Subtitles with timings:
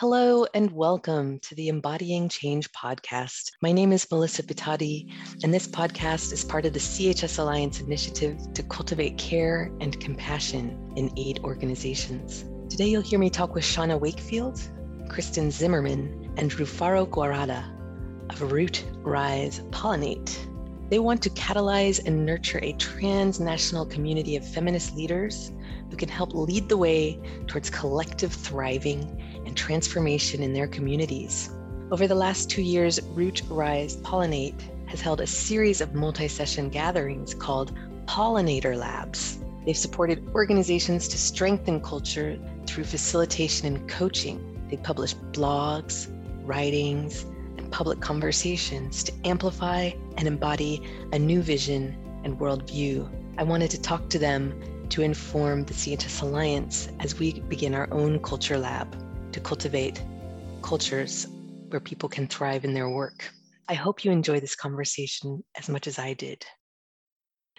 [0.00, 3.50] Hello and welcome to the Embodying Change podcast.
[3.60, 5.12] My name is Melissa Pitotti,
[5.44, 10.94] and this podcast is part of the CHS Alliance initiative to cultivate care and compassion
[10.96, 12.46] in aid organizations.
[12.70, 14.58] Today, you'll hear me talk with Shauna Wakefield,
[15.10, 17.62] Kristen Zimmerman, and Rufaro Guarada
[18.30, 20.34] of Root, Rise, Pollinate.
[20.88, 25.52] They want to catalyze and nurture a transnational community of feminist leaders
[25.90, 31.50] who can help lead the way towards collective thriving and transformation in their communities.
[31.90, 36.68] Over the last two years, Root, Rise, Pollinate has held a series of multi session
[36.68, 37.76] gatherings called
[38.06, 39.38] Pollinator Labs.
[39.64, 44.38] They've supported organizations to strengthen culture through facilitation and coaching.
[44.70, 46.08] They publish blogs,
[46.44, 47.24] writings,
[47.56, 50.82] and public conversations to amplify and embody
[51.12, 53.08] a new vision and worldview.
[53.36, 54.54] I wanted to talk to them
[54.90, 58.96] to inform the CHS Alliance as we begin our own culture lab
[59.32, 60.02] to cultivate
[60.62, 61.26] cultures
[61.68, 63.30] where people can thrive in their work.
[63.68, 66.44] I hope you enjoy this conversation as much as I did.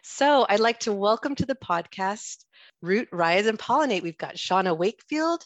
[0.04, 2.44] So, I'd like to welcome to the podcast
[2.81, 4.02] Root, Rise, and Pollinate.
[4.02, 5.46] We've got Shauna Wakefield,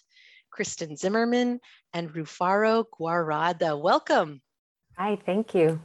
[0.50, 1.60] Kristen Zimmerman,
[1.94, 3.80] and Rufaro Guarada.
[3.80, 4.42] Welcome.
[4.98, 5.80] Hi, thank you.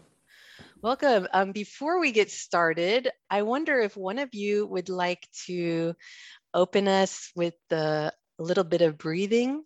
[0.81, 1.28] Welcome.
[1.34, 5.95] Um, before we get started, I wonder if one of you would like to
[6.55, 9.65] open us with the, a little bit of breathing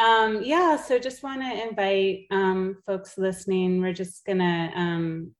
[0.00, 3.82] um, yeah, so just want to invite um, folks listening.
[3.82, 5.32] We're just going to um,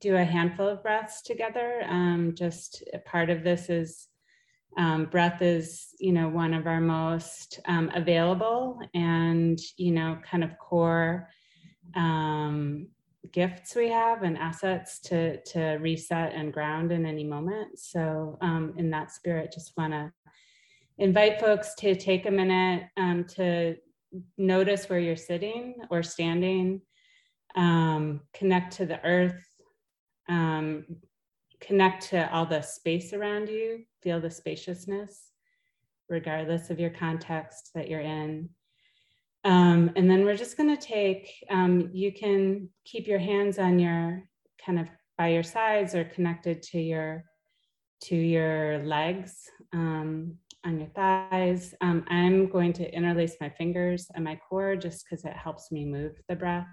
[0.00, 1.82] do a handful of breaths together.
[1.88, 4.08] Um, just part of this is
[4.76, 10.42] um, breath is, you know, one of our most um, available and, you know, kind
[10.42, 11.28] of core
[13.32, 17.78] gifts we have and assets to to reset and ground in any moment.
[17.78, 18.38] So
[18.76, 20.12] in that spirit, just want to
[20.98, 23.76] invite folks to take a minute um, to
[24.38, 26.80] notice where you're sitting or standing,
[27.54, 29.44] um, connect to the earth,
[30.28, 30.84] um,
[31.60, 35.30] connect to all the space around you, feel the spaciousness,
[36.08, 38.48] regardless of your context that you're in.
[39.44, 43.78] Um, and then we're just going to take, um, you can keep your hands on
[43.78, 44.24] your
[44.64, 47.24] kind of by your sides or connected to your
[48.02, 50.36] to your legs um,
[50.66, 51.74] on your thighs.
[51.80, 55.84] Um, I'm going to interlace my fingers and my core just because it helps me
[55.84, 56.66] move the breath.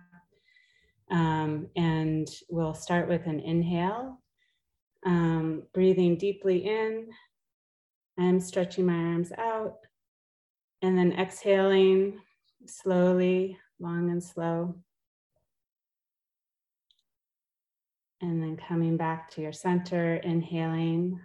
[1.11, 4.19] Um, and we'll start with an inhale,
[5.05, 7.07] um, breathing deeply in.
[8.17, 9.75] I'm stretching my arms out.
[10.81, 12.19] And then exhaling
[12.65, 14.75] slowly, long and slow.
[18.21, 21.19] And then coming back to your center, inhaling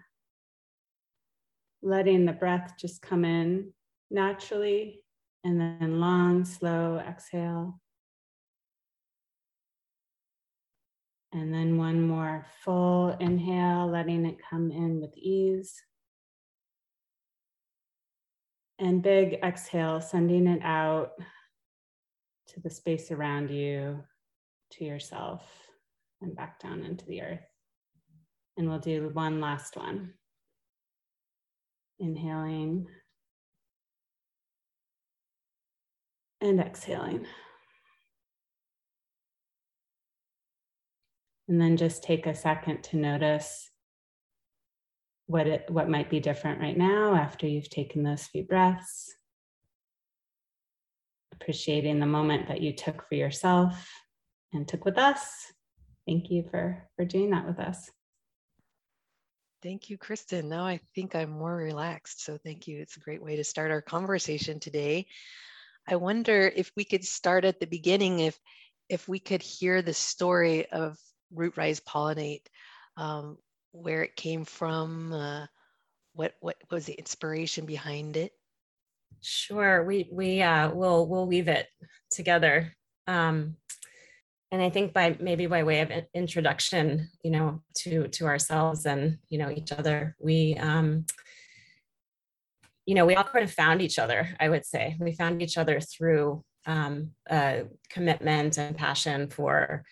[1.83, 3.72] letting the breath just come in
[4.11, 5.03] naturally,
[5.44, 7.81] and then long, slow exhale.
[11.33, 15.75] And then one more full inhale, letting it come in with ease.
[18.78, 21.12] And big exhale, sending it out
[22.49, 24.03] to the space around you,
[24.72, 25.43] to yourself,
[26.22, 27.47] and back down into the earth.
[28.56, 30.15] And we'll do one last one.
[32.00, 32.86] Inhaling
[36.41, 37.26] and exhaling.
[41.48, 43.70] And then just take a second to notice
[45.26, 49.14] what it what might be different right now after you've taken those few breaths.
[51.32, 53.91] Appreciating the moment that you took for yourself
[54.53, 55.53] and took with us.
[56.06, 57.91] Thank you for, for doing that with us.
[59.62, 60.48] Thank you, Kristen.
[60.48, 62.24] Now I think I'm more relaxed.
[62.24, 62.80] So thank you.
[62.80, 65.06] It's a great way to start our conversation today.
[65.88, 68.38] I wonder if we could start at the beginning, if
[68.88, 70.96] if we could hear the story of
[71.32, 72.46] Root Rise Pollinate,
[72.96, 73.36] um,
[73.72, 75.46] where it came from, uh,
[76.12, 78.32] what what was the inspiration behind it?
[79.22, 81.66] Sure, we we uh, will we'll weave it
[82.10, 82.76] together.
[83.06, 83.56] Um,
[84.50, 89.19] and i think by maybe by way of introduction you know to to ourselves and
[89.29, 91.05] you know each other we um
[92.87, 94.97] you know we all kind of found each other i would say.
[94.99, 99.85] We found each other through um a commitment and passion for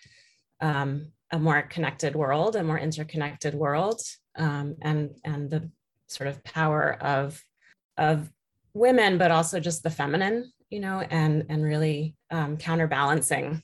[0.61, 4.01] um a more connected world a more interconnected world
[4.37, 5.69] um and and the
[6.07, 7.41] sort of power of
[7.97, 8.31] of
[8.73, 13.61] women but also just the feminine you know and and really um counterbalancing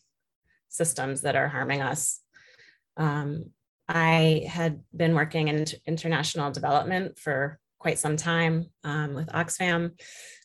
[0.73, 2.19] systems that are harming us.
[2.97, 3.51] Um,
[3.87, 9.91] I had been working in international development for quite some time um, with Oxfam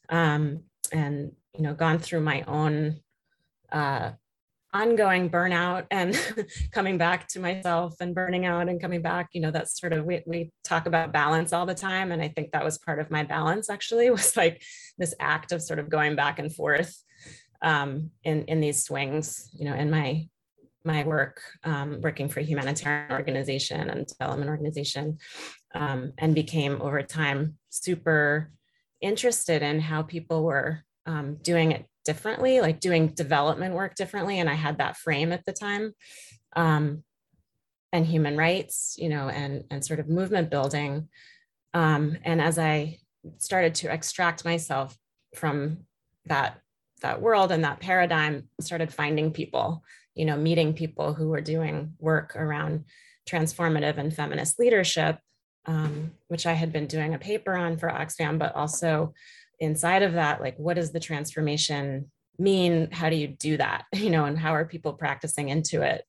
[0.09, 3.01] um, and you know gone through my own
[3.71, 4.11] uh,
[4.75, 6.19] ongoing burnout and
[6.73, 10.05] coming back to myself and burning out and coming back you know that's sort of
[10.05, 13.11] we, we talk about balance all the time and i think that was part of
[13.11, 14.63] my balance actually was like
[14.99, 17.03] this act of sort of going back and forth
[17.63, 20.27] um, in in these swings you know in my
[20.85, 25.19] my work um, working for a humanitarian organization and development organization
[25.75, 28.51] um, and became over time super
[29.01, 34.39] interested in how people were um, doing it differently, like doing development work differently.
[34.39, 35.93] And I had that frame at the time.
[36.57, 37.05] Um,
[37.93, 41.09] and human rights, you know, and, and sort of movement building.
[41.73, 42.99] Um, and as I
[43.39, 44.97] started to extract myself
[45.35, 45.79] from
[46.27, 46.61] that
[46.99, 49.83] that world and that paradigm, started finding people,
[50.15, 52.85] you know, meeting people who were doing work around
[53.29, 55.19] transformative and feminist leadership,
[55.67, 59.15] um, which I had been doing a paper on for Oxfam, but also
[59.61, 62.91] inside of that like what does the transformation mean?
[62.91, 63.85] How do you do that?
[63.95, 66.05] You know and how are people practicing into it?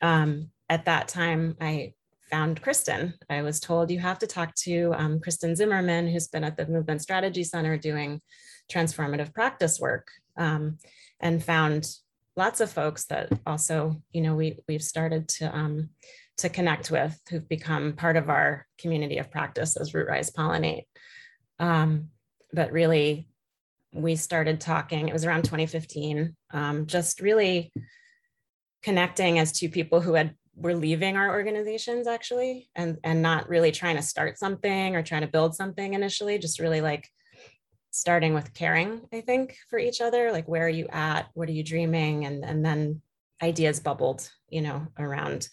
[0.00, 1.92] Um, at that time i
[2.30, 3.14] found kristen.
[3.30, 6.66] I was told you have to talk to um, kristen zimmerman who's been at the
[6.66, 8.20] movement strategy center doing
[8.70, 10.78] transformative practice work um,
[11.20, 11.86] and found
[12.36, 15.90] lots of folks that also you know we we've started to um,
[16.38, 20.84] to connect with who've become part of our community of practice as root rise pollinate.
[21.58, 22.08] Um,
[22.52, 23.28] but really
[23.92, 27.72] we started talking it was around 2015 um, just really
[28.82, 33.72] connecting as two people who had were leaving our organizations actually and and not really
[33.72, 37.08] trying to start something or trying to build something initially just really like
[37.94, 41.28] starting with caring i think for each other like where are you at?
[41.34, 42.26] What are you dreaming?
[42.26, 43.02] And and then
[43.42, 45.48] ideas bubbled you know around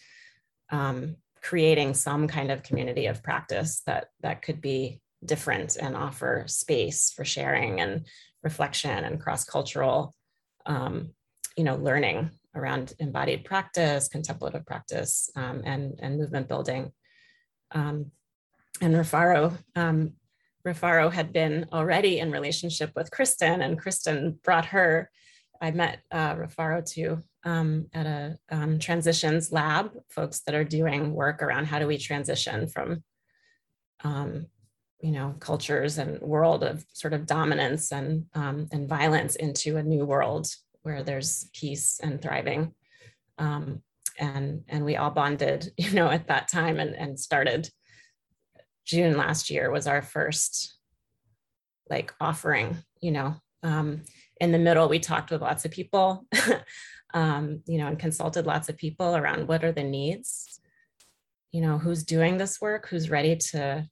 [0.71, 6.45] um, creating some kind of community of practice that that could be different and offer
[6.47, 8.07] space for sharing and
[8.43, 10.15] reflection and cross-cultural
[10.65, 11.11] um,
[11.55, 16.91] you know learning around embodied practice contemplative practice um, and and movement building.
[17.71, 18.11] Um,
[18.81, 19.53] and Rufaro
[20.65, 25.09] Rufaro had been already in relationship with Kristen and Kristen brought her
[25.61, 31.13] I met uh, Rufaro too um, at a um, transitions lab folks that are doing
[31.13, 33.03] work around how do we transition from
[34.03, 34.47] um,
[34.99, 39.83] you know cultures and world of sort of dominance and um, and violence into a
[39.83, 40.47] new world
[40.81, 42.73] where there's peace and thriving.
[43.37, 43.83] Um,
[44.19, 47.69] and and we all bonded you know at that time and and started
[48.91, 50.77] june last year was our first
[51.89, 54.01] like offering you know um,
[54.39, 56.25] in the middle we talked with lots of people
[57.13, 60.59] um, you know and consulted lots of people around what are the needs
[61.51, 63.87] you know who's doing this work who's ready to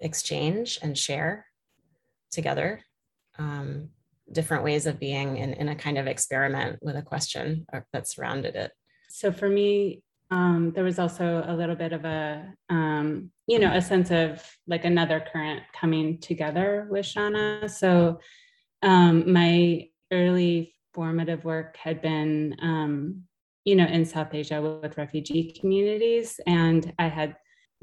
[0.00, 1.46] exchange and share
[2.30, 2.80] together
[3.38, 3.90] um,
[4.32, 8.54] different ways of being in, in a kind of experiment with a question that surrounded
[8.54, 8.72] it.
[9.08, 13.72] So for me, um, there was also a little bit of a, um, you know,
[13.74, 17.68] a sense of like another current coming together with Shauna.
[17.68, 18.20] So
[18.82, 23.22] um, my early formative work had been, um,
[23.64, 27.36] you know, in South Asia with refugee communities, and I had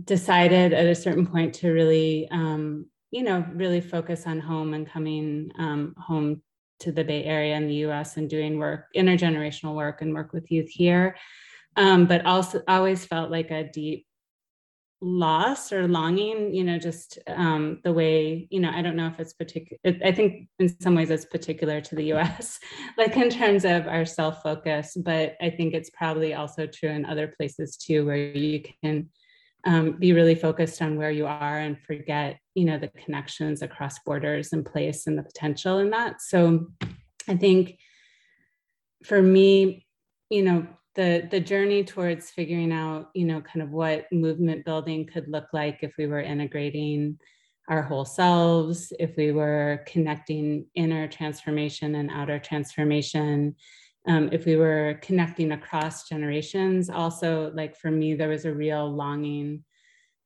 [0.04, 4.90] decided at a certain point to really, um, you know, really focus on home and
[4.90, 6.42] coming um, home
[6.80, 10.52] to the Bay Area in the US and doing work, intergenerational work and work with
[10.52, 11.16] youth here.
[11.78, 14.06] Um, but also always felt like a deep
[15.00, 19.20] loss or longing, you know, just um, the way, you know, I don't know if
[19.20, 22.60] it's particular, I think in some ways it's particular to the US,
[22.98, 27.06] like in terms of our self focus, but I think it's probably also true in
[27.06, 29.10] other places too, where you can
[29.66, 34.00] um, be really focused on where you are and forget you know the connections across
[34.00, 36.22] borders and place and the potential in that.
[36.22, 36.68] So
[37.30, 37.78] i think
[39.04, 39.86] for me
[40.30, 45.06] you know the the journey towards figuring out you know kind of what movement building
[45.06, 47.18] could look like if we were integrating
[47.70, 53.56] our whole selves if we were connecting inner transformation and outer transformation
[54.08, 56.90] um, if we were connecting across generations.
[56.90, 59.64] Also like for me there was a real longing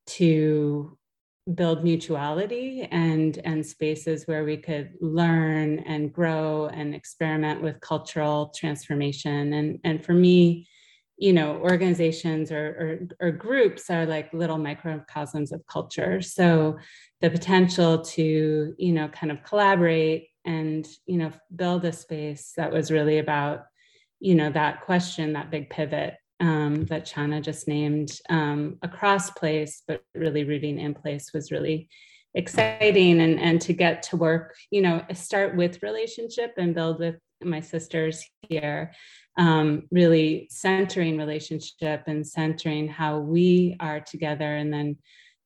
[0.05, 0.97] to
[1.55, 8.53] build mutuality and and spaces where we could learn and grow and experiment with cultural
[8.55, 9.53] transformation.
[9.53, 10.67] And and for me
[11.21, 16.19] you know organizations or, or, or groups are like little microcosms of culture.
[16.19, 16.79] So
[17.21, 22.71] the potential to you know kind of collaborate and you know build a space that
[22.71, 23.65] was really about
[24.19, 29.83] you know that question that big pivot um, that Shauna just named um, across place
[29.87, 31.87] but really rooting in place was really
[32.33, 33.21] exciting.
[33.21, 37.59] And and to get to work you know start with relationship and build with my
[37.59, 38.91] sisters here
[39.37, 44.97] um, really centering relationship and centering how we are together and then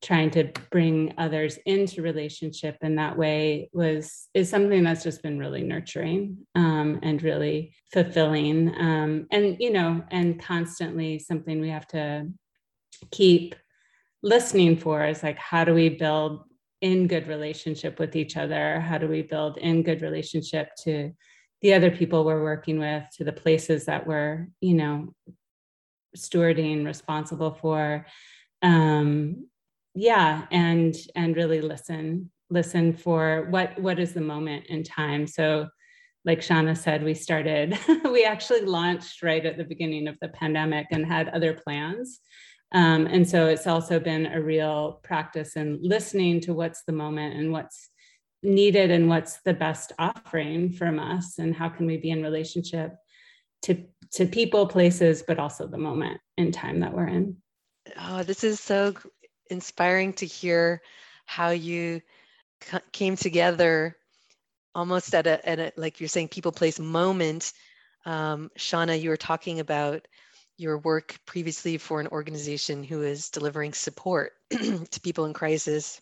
[0.06, 5.40] trying to bring others into relationship in that way was is something that's just been
[5.40, 8.70] really nurturing um, and really fulfilling.
[8.80, 12.30] Um, and you know and constantly something we have to
[13.10, 13.56] keep
[14.22, 16.44] listening for is like how do we build
[16.82, 18.80] in good relationship with each other?
[18.80, 21.14] How do we build in good relationship to
[21.64, 25.16] the other people we're working with to the places that we're you know
[26.16, 28.06] stewarding responsible for?
[28.62, 29.48] Um
[29.96, 35.28] yeah and and really listen listen for what what is the moment in time.
[35.28, 35.68] So
[36.24, 40.88] like shauna said we started we actually launched right at the beginning of the pandemic
[40.92, 42.20] and had other plans.
[42.72, 47.36] Um, and so it's also been a real practice in listening to what's the moment
[47.36, 47.90] and what's
[48.44, 52.96] needed and what's the best offering from us and how can we be in relationship
[53.64, 57.38] to to people places but also the moment in time that we're in.
[58.00, 58.94] Oh this is so
[59.50, 60.82] inspiring to hear
[61.26, 62.02] how you
[62.92, 63.96] came together
[64.74, 67.54] almost at a, at a like you're saying people place moment.
[68.06, 70.08] Um, shauna you were talking about
[70.58, 76.02] your work previously for an organization who is delivering support to people in crisis.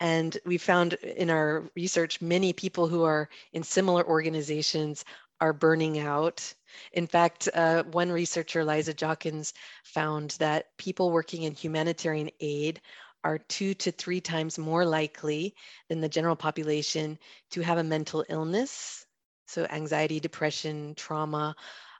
[0.00, 5.04] And we found in our research many people who are in similar organizations
[5.44, 6.54] are burning out.
[6.92, 12.80] In fact, uh, one researcher, Liza Jachens, found that people working in humanitarian aid
[13.22, 15.54] are two to three times more likely
[15.90, 17.18] than the general population
[17.50, 19.04] to have a mental illness.
[19.46, 21.54] So, anxiety, depression, trauma,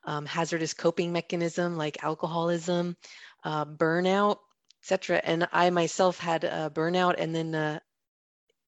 [0.04, 2.96] um, hazardous coping mechanism like alcoholism,
[3.44, 4.38] uh, burnout,
[4.82, 5.20] etc.
[5.22, 7.80] And I myself had a burnout and then uh,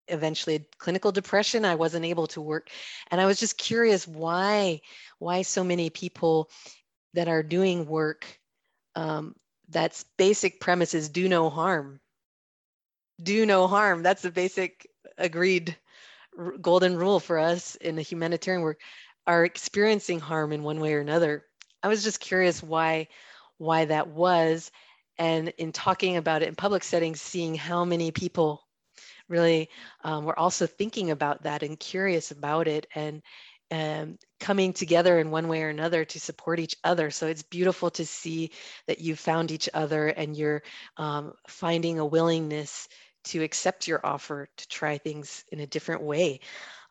[0.09, 2.71] eventually clinical depression i wasn't able to work.
[3.11, 4.81] And i was just curious why
[5.19, 6.51] why so many people
[7.15, 8.39] that are doing work
[8.97, 9.35] um,
[9.69, 12.01] that's basic premise is do no harm.
[13.23, 14.03] Do no harm.
[14.03, 15.77] That's the basic agreed
[16.39, 18.81] r- golden rule for us in the humanitarian work
[19.27, 21.45] are experiencing harm in one way or another.
[21.83, 23.09] I was just curious why
[23.59, 24.71] why that was.
[25.19, 28.66] And in talking about it in public settings seeing how many people
[29.29, 29.69] really
[30.05, 33.23] um, we're also thinking about that and curious about it and
[33.71, 37.11] um, coming together in one way or another to support each other.
[37.11, 38.53] So it's beautiful to see
[38.87, 40.63] that you found each other and you're
[40.97, 42.89] um, finding a willingness
[43.25, 46.41] to accept your offer to try things in a different way.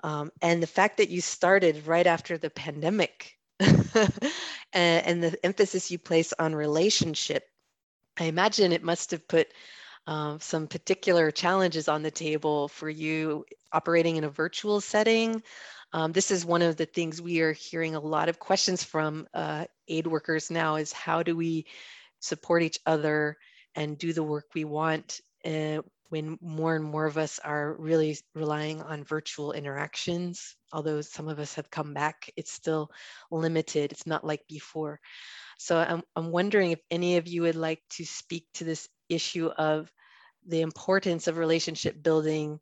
[0.04, 4.12] Um, and the fact that you started right after the pandemic and,
[4.74, 7.44] and the emphasis you place on relationship,
[8.20, 9.48] I imagine it must have put
[10.08, 15.42] um, some particular challenges on the table for you operating in a virtual setting.
[15.94, 19.28] Um, this is one of the things we are hearing a lot of questions from
[19.34, 21.66] uh, aid workers now is how do we
[22.20, 23.38] support each other
[23.76, 28.18] and do the work we want uh, when more and more of us are really
[28.34, 30.56] relying on virtual interactions.
[30.72, 32.92] Although some of us have come back, it's still
[33.32, 33.92] limited.
[33.92, 35.00] It's not like before.
[35.58, 39.48] So I'm, I'm wondering if any of you would like to speak to this issue
[39.48, 39.92] of
[40.48, 42.60] the importance of relationship building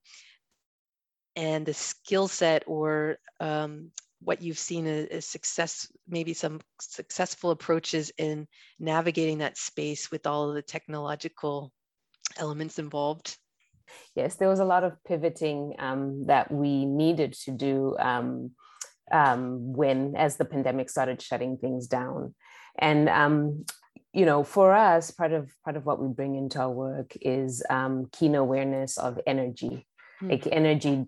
[1.36, 8.12] and the skill set or um, what you've seen as success, maybe some successful approaches
[8.18, 8.48] in
[8.80, 11.72] navigating that space with all of the technological
[12.38, 13.38] elements involved.
[14.16, 18.52] Yes, there was a lot of pivoting um, that we needed to do um,
[19.12, 22.34] um when, as the pandemic started shutting things down.
[22.80, 23.66] And um,
[24.14, 27.64] you know for us part of part of what we bring into our work is
[27.70, 29.88] um, keen awareness of energy.
[30.22, 30.30] Mm-hmm.
[30.30, 31.06] like energy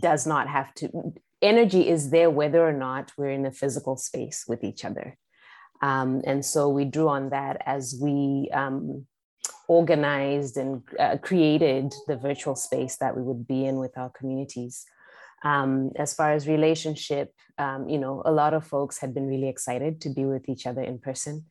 [0.00, 4.44] does not have to energy is there whether or not we're in a physical space
[4.48, 5.16] with each other.
[5.82, 9.06] Um, and so we drew on that as we um,
[9.68, 14.84] organized and uh, created the virtual space that we would be in with our communities.
[15.44, 19.48] Um, as far as relationship um, you know a lot of folks had been really
[19.48, 21.44] excited to be with each other in person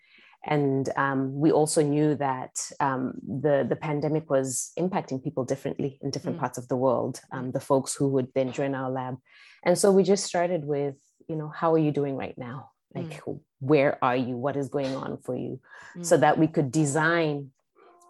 [0.45, 6.11] and um, we also knew that um, the, the pandemic was impacting people differently in
[6.11, 6.41] different mm.
[6.41, 9.17] parts of the world, um, the folks who would then join our lab.
[9.63, 10.95] And so we just started with,
[11.29, 12.71] you know, how are you doing right now?
[12.93, 13.39] Like, mm.
[13.59, 14.35] where are you?
[14.35, 15.61] What is going on for you?
[15.97, 16.05] Mm.
[16.05, 17.51] So that we could design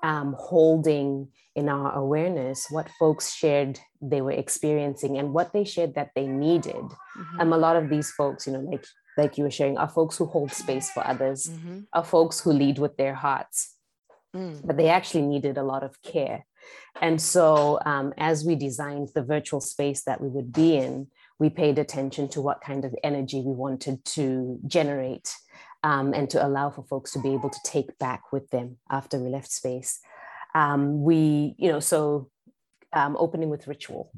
[0.02, 5.94] um, holding in our awareness what folks shared they were experiencing and what they shared
[5.96, 6.76] that they needed.
[6.76, 7.40] Mm-hmm.
[7.40, 8.86] Um, a lot of these folks, you know, like
[9.18, 11.82] like you were sharing, are folks who hold space for others, mm-hmm.
[11.94, 13.76] are folks who lead with their hearts.
[14.36, 14.66] Mm.
[14.66, 16.46] But they actually needed a lot of care.
[17.02, 21.08] And so, um, as we designed the virtual space that we would be in,
[21.40, 25.36] we paid attention to what kind of energy we wanted to generate
[25.84, 29.20] um, and to allow for folks to be able to take back with them after
[29.20, 30.00] we left space.
[30.56, 32.30] Um, we, you know, so
[32.94, 34.12] um, opening with ritual.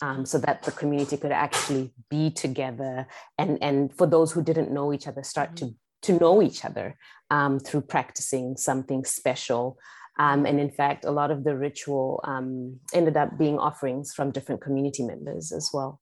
[0.00, 4.70] Um, so that the community could actually be together and and for those who didn't
[4.70, 6.96] know each other start to to know each other
[7.30, 9.76] um, through practicing something special
[10.18, 14.32] um, and in fact, a lot of the ritual um, ended up being offerings from
[14.32, 16.00] different community members as well.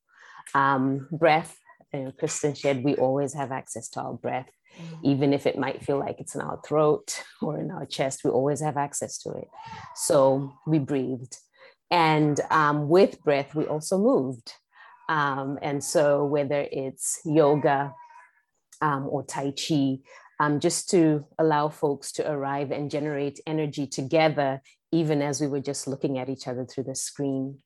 [0.55, 1.57] Um, breath,
[1.93, 5.05] you know, Kristen said, we always have access to our breath, mm-hmm.
[5.05, 8.31] even if it might feel like it's in our throat or in our chest, we
[8.31, 9.47] always have access to it.
[9.95, 11.37] So we breathed.
[11.89, 14.53] And um, with breath, we also moved.
[15.09, 17.93] Um, and so whether it's yoga
[18.81, 19.99] um, or Tai Chi,
[20.39, 25.61] um, just to allow folks to arrive and generate energy together, even as we were
[25.61, 27.59] just looking at each other through the screen.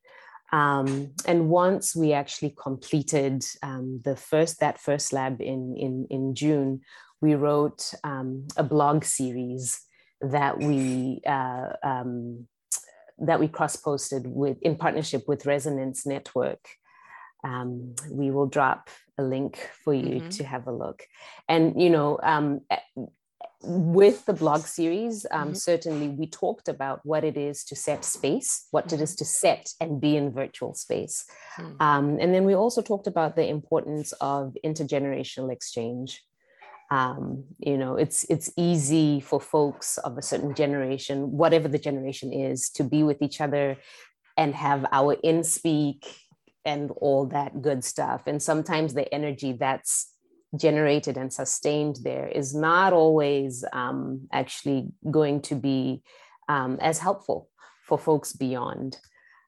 [0.54, 6.36] Um, and once we actually completed um, the first that first lab in in, in
[6.36, 6.82] June,
[7.22, 9.82] we wrote a blog series
[10.22, 12.48] that we uh, um,
[13.22, 16.68] that we cross posted with in partnership with Resonance Network.
[17.44, 20.30] Um, we will drop a link for you mm-hmm.
[20.30, 21.04] to have a look.
[21.48, 22.78] And, you know, um, eh,
[23.64, 25.54] with the blog series, um, mm-hmm.
[25.54, 28.96] certainly we talked about what it is to set space, what mm-hmm.
[28.96, 29.18] it is mm-hmm.
[29.18, 31.26] to set and be in virtual space.
[31.58, 31.82] Mm.
[31.82, 36.24] Um, and then we also talked about the importance of intergenerational exchange.
[36.92, 42.34] Um, you know, it's it's easy for folks of a certain generation, whatever the generation
[42.34, 43.78] is, to be with each other
[44.38, 46.06] and have our in speak
[46.66, 48.24] and all that good stuff.
[48.28, 50.14] And sometimes the energy that's
[50.56, 56.04] generated and sustained there is not always um, actually going to be
[56.50, 57.50] um, as helpful
[57.88, 58.98] for folks beyond.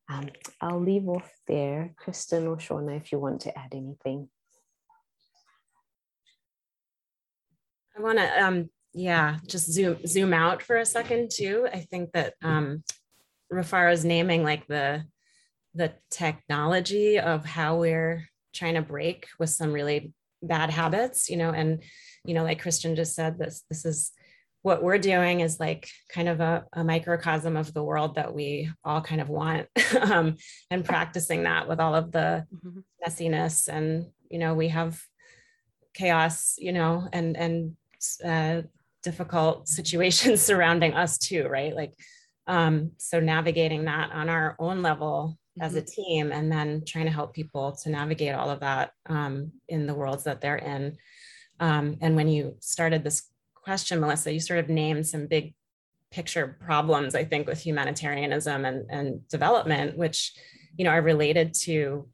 [0.09, 0.29] Um,
[0.61, 1.93] I'll leave off there.
[1.97, 4.29] Kristen or Shauna, if you want to add anything.
[7.97, 11.67] I want to, um, yeah, just zoom zoom out for a second too.
[11.71, 12.83] I think that um,
[13.51, 15.03] Rufaro's naming like the
[15.75, 21.51] the technology of how we're trying to break with some really bad habits you know
[21.51, 21.81] and
[22.25, 24.11] you know like Kristen just said this this is
[24.61, 28.71] what we're doing is like kind of a, a microcosm of the world that we
[28.83, 29.67] all kind of want
[30.01, 30.37] um,
[30.69, 32.79] and practicing that with all of the mm-hmm.
[33.05, 35.01] messiness and you know we have
[35.93, 37.75] chaos you know and and
[38.23, 38.61] uh,
[39.01, 41.93] difficult situations surrounding us too right like
[42.45, 45.65] um, so navigating that on our own level mm-hmm.
[45.65, 46.01] as a mm-hmm.
[46.01, 49.93] team and then trying to help people to navigate all of that um, in the
[49.93, 50.97] worlds that they're in
[51.59, 55.53] um, and when you started this question melissa you sort of named some big
[56.11, 60.33] picture problems i think with humanitarianism and, and development which
[60.77, 62.05] you know are related to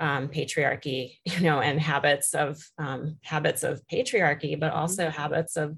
[0.00, 4.80] um, patriarchy you know and habits of um, habits of patriarchy but mm-hmm.
[4.80, 5.20] also mm-hmm.
[5.20, 5.76] habits of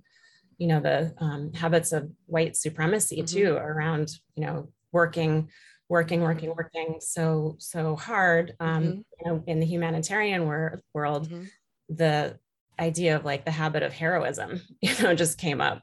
[0.58, 3.36] you know the um, habits of white supremacy mm-hmm.
[3.36, 5.48] too around you know working
[5.92, 8.56] working, working, working so so hard.
[8.58, 9.00] Um, mm-hmm.
[9.20, 11.44] You know, in the humanitarian wor- world, mm-hmm.
[11.90, 12.38] the
[12.80, 15.82] idea of like the habit of heroism, you know, just came up,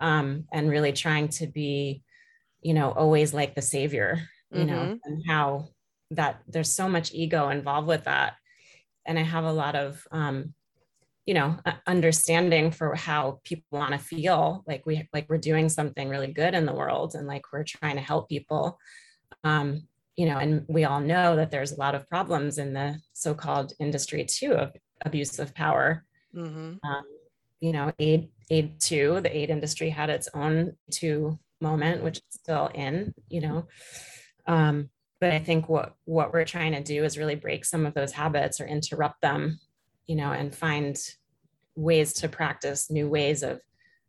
[0.00, 2.02] um, and really trying to be,
[2.60, 4.20] you know, always like the savior,
[4.52, 4.68] you mm-hmm.
[4.68, 5.68] know, and how
[6.10, 8.34] that there's so much ego involved with that,
[9.06, 10.54] and I have a lot of um,
[11.26, 16.08] you know understanding for how people want to feel like we like we're doing something
[16.08, 18.78] really good in the world and like we're trying to help people
[19.44, 19.82] um,
[20.18, 23.72] you know, and we all know that there's a lot of problems in the so-called
[23.78, 24.72] industry too of
[25.04, 26.04] abuse of power.
[26.34, 26.74] Mm-hmm.
[26.84, 27.04] Um,
[27.60, 32.24] you know, aid aid two, the aid industry had its own two moment, which is
[32.30, 33.14] still in.
[33.28, 33.66] You know,
[34.46, 34.90] um,
[35.20, 38.12] but I think what what we're trying to do is really break some of those
[38.12, 39.60] habits or interrupt them.
[40.06, 40.96] You know, and find
[41.74, 43.60] ways to practice new ways of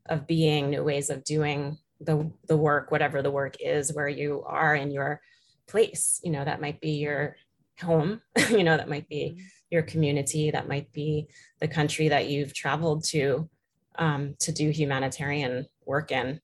[0.08, 4.44] of being, new ways of doing the the work whatever the work is where you
[4.46, 5.22] are in your
[5.68, 7.36] place you know that might be your
[7.82, 9.44] home you know that might be mm-hmm.
[9.70, 11.28] your community that might be
[11.60, 13.50] the country that you've traveled to
[13.98, 16.40] um, to do humanitarian work in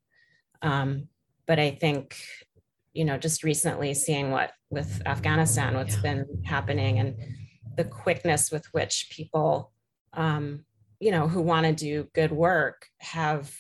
[0.62, 1.08] um,
[1.46, 2.18] but i think
[2.96, 6.02] you know just recently seeing what with afghanistan what's yeah.
[6.02, 7.16] been happening and
[7.78, 9.72] the quickness with which people
[10.14, 10.64] um,
[11.00, 13.54] you know who want to do good work have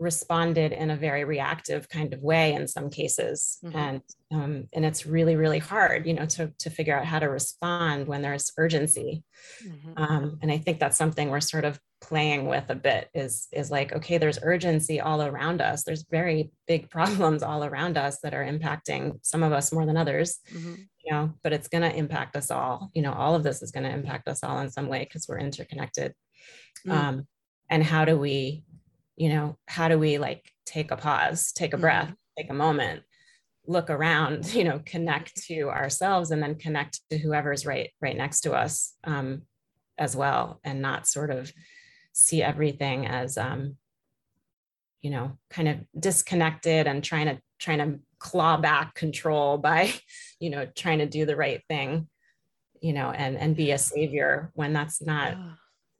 [0.00, 3.78] responded in a very reactive kind of way in some cases mm-hmm.
[3.78, 4.02] and
[4.32, 8.08] um, and it's really really hard you know to to figure out how to respond
[8.08, 9.22] when there's urgency
[9.64, 10.02] mm-hmm.
[10.02, 13.70] um, and i think that's something we're sort of playing with a bit is is
[13.70, 18.34] like okay there's urgency all around us there's very big problems all around us that
[18.34, 20.74] are impacting some of us more than others mm-hmm.
[21.04, 23.70] you know but it's going to impact us all you know all of this is
[23.70, 26.12] going to impact us all in some way because we're interconnected
[26.86, 26.92] mm.
[26.92, 27.26] um,
[27.70, 28.64] and how do we
[29.16, 32.42] you know how do we like take a pause take a breath mm-hmm.
[32.42, 33.02] take a moment
[33.68, 38.40] look around you know connect to ourselves and then connect to whoever's right right next
[38.40, 39.42] to us um,
[39.98, 41.52] as well and not sort of
[42.12, 43.76] see everything as um,
[45.00, 49.92] you know kind of disconnected and trying to trying to claw back control by
[50.40, 52.08] you know trying to do the right thing
[52.80, 55.36] you know and and be a savior when that's not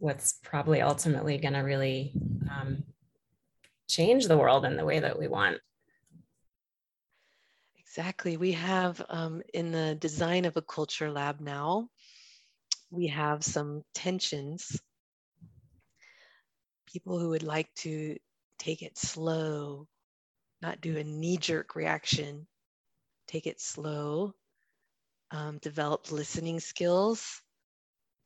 [0.03, 2.13] what's probably ultimately going to really
[2.51, 2.83] um,
[3.89, 5.59] change the world in the way that we want.
[7.79, 8.37] Exactly.
[8.37, 11.89] We have um, in the design of a culture lab now,
[12.91, 14.81] we have some tensions.
[16.93, 18.17] People who would like to
[18.59, 19.89] take it slow,
[20.63, 22.47] not do a knee jerk reaction,
[23.29, 24.35] take it slow,
[25.31, 27.43] um, develop listening skills,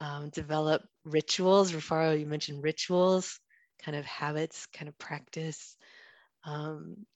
[0.01, 1.73] um, develop rituals.
[1.73, 3.41] Rufaro, you mentioned rituals
[3.85, 5.77] kind of habits, kind of practice.
[6.45, 7.07] Um,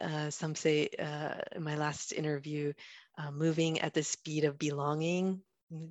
[0.00, 2.72] uh, some say uh, in my last interview,
[3.18, 5.40] uh, moving at the speed of belonging.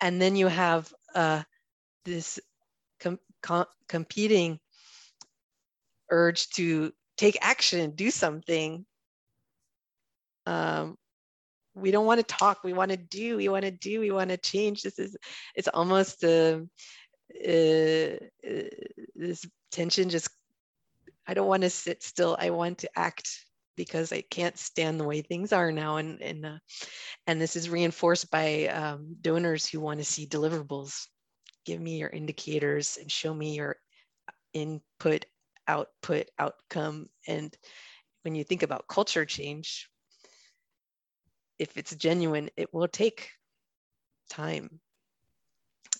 [0.00, 1.42] And then you have uh,
[2.04, 2.40] this
[3.00, 4.58] com- com- competing
[6.10, 8.84] urge to take action, do something.
[10.46, 10.96] Um,
[11.74, 12.64] we don't want to talk.
[12.64, 13.36] We want to do.
[13.36, 14.00] We want to do.
[14.00, 14.82] We want to change.
[14.82, 15.16] This is.
[15.54, 16.66] It's almost a,
[17.44, 18.16] uh,
[18.48, 18.68] uh,
[19.14, 20.30] this tension just
[21.26, 23.28] i don't want to sit still i want to act
[23.76, 26.58] because i can't stand the way things are now and and uh,
[27.26, 31.08] and this is reinforced by um, donors who want to see deliverables
[31.66, 33.76] give me your indicators and show me your
[34.54, 35.26] input
[35.68, 37.08] output outcome.
[37.26, 37.54] And
[38.22, 39.90] when you think about culture change
[41.58, 43.30] if it's genuine it will take
[44.30, 44.80] time.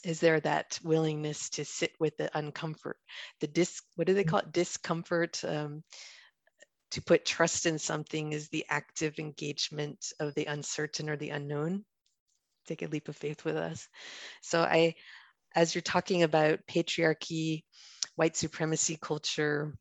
[0.05, 2.95] Is there that willingness to sit with the uncomfort
[3.41, 4.53] the dis what do they call it?
[4.53, 5.83] Discomfort um,
[6.93, 11.85] to put trust in something is the active engagement of the uncertain or the unknown.
[12.67, 13.89] Take a leap of faith with us.
[14.43, 14.95] So i
[15.57, 17.65] as you're talking about patriarchy
[18.15, 19.75] white supremacy culture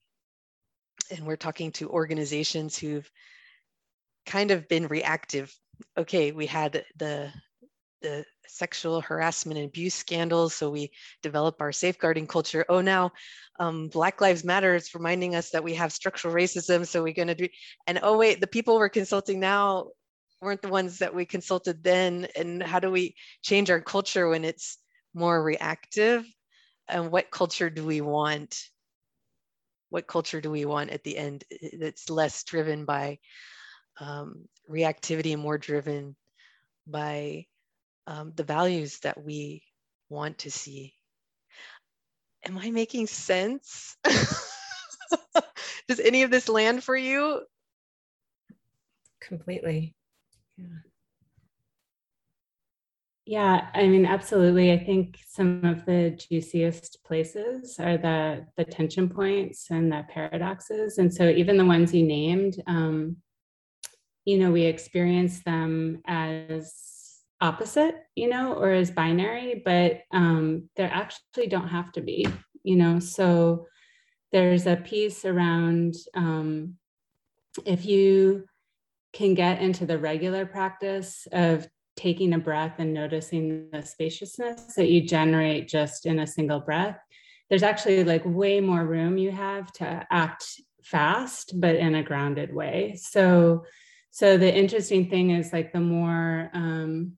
[1.16, 3.10] and we're talking to organizations who've
[4.26, 5.54] kind of been reactive
[5.98, 7.32] okay we had the
[8.02, 10.54] the sexual harassment and abuse scandals.
[10.54, 12.66] So we develop our safeguarding culture.
[12.70, 13.12] Oh, now
[13.60, 16.86] um, Black Lives Matter is reminding us that we have structural racism.
[16.86, 17.48] So we're going to do,
[17.88, 19.88] and oh, wait, the people we're consulting now
[20.42, 22.28] weren't the ones that we consulted then.
[22.36, 24.78] And how do we change our culture when it's
[25.16, 26.26] more reactive?
[26.88, 28.62] And what culture do we want?
[29.90, 31.44] What culture do we want at the end
[31.80, 33.18] that's less driven by
[34.00, 36.16] um, reactivity and more driven
[36.86, 37.46] by
[38.08, 39.64] um, the values that we
[40.10, 40.94] want to see.
[42.46, 43.98] Am I making sense?
[45.88, 47.42] Does any of this land for you?
[49.20, 49.94] Completely.
[50.58, 50.68] Yeah.
[53.28, 54.72] Yeah, I mean, absolutely.
[54.72, 61.00] I think some of the juiciest places are the the tension points and the paradoxes,
[61.00, 63.18] and so even the ones you named, um,
[64.26, 70.84] you know, we experience them as opposite, you know, or as binary, but um, they
[70.84, 72.28] actually don't have to be,
[72.64, 73.00] you know.
[73.00, 73.68] So
[74.32, 76.76] there's a piece around um,
[77.66, 78.46] if you
[79.14, 84.90] can get into the regular practice of taking a breath and noticing the spaciousness that
[84.90, 87.00] you generate just in a single breath,
[87.50, 92.54] there's actually like way more room you have to act fast, but in a grounded
[92.54, 92.96] way.
[93.00, 93.66] So
[94.12, 97.18] so the interesting thing is like the more um,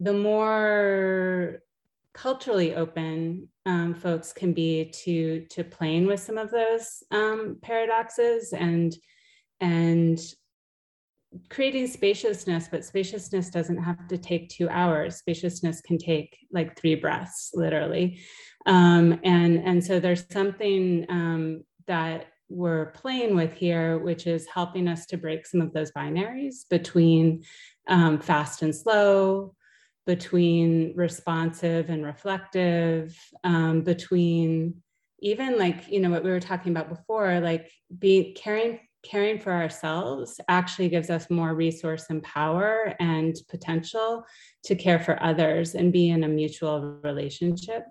[0.00, 1.60] the more
[2.14, 8.52] culturally open um, folks can be to to playing with some of those um, paradoxes
[8.52, 8.96] and
[9.60, 10.18] and
[11.48, 15.16] creating spaciousness but spaciousness doesn't have to take two hours.
[15.16, 18.20] Spaciousness can take like three breaths literally.
[18.66, 24.86] Um, and and so there's something um, that we're playing with here which is helping
[24.86, 27.42] us to break some of those binaries between
[27.88, 29.54] um, fast and slow
[30.06, 34.82] between responsive and reflective, um, between
[35.20, 39.52] even like you know what we were talking about before like being caring caring for
[39.52, 44.24] ourselves actually gives us more resource and power and potential
[44.64, 47.84] to care for others and be in a mutual relationship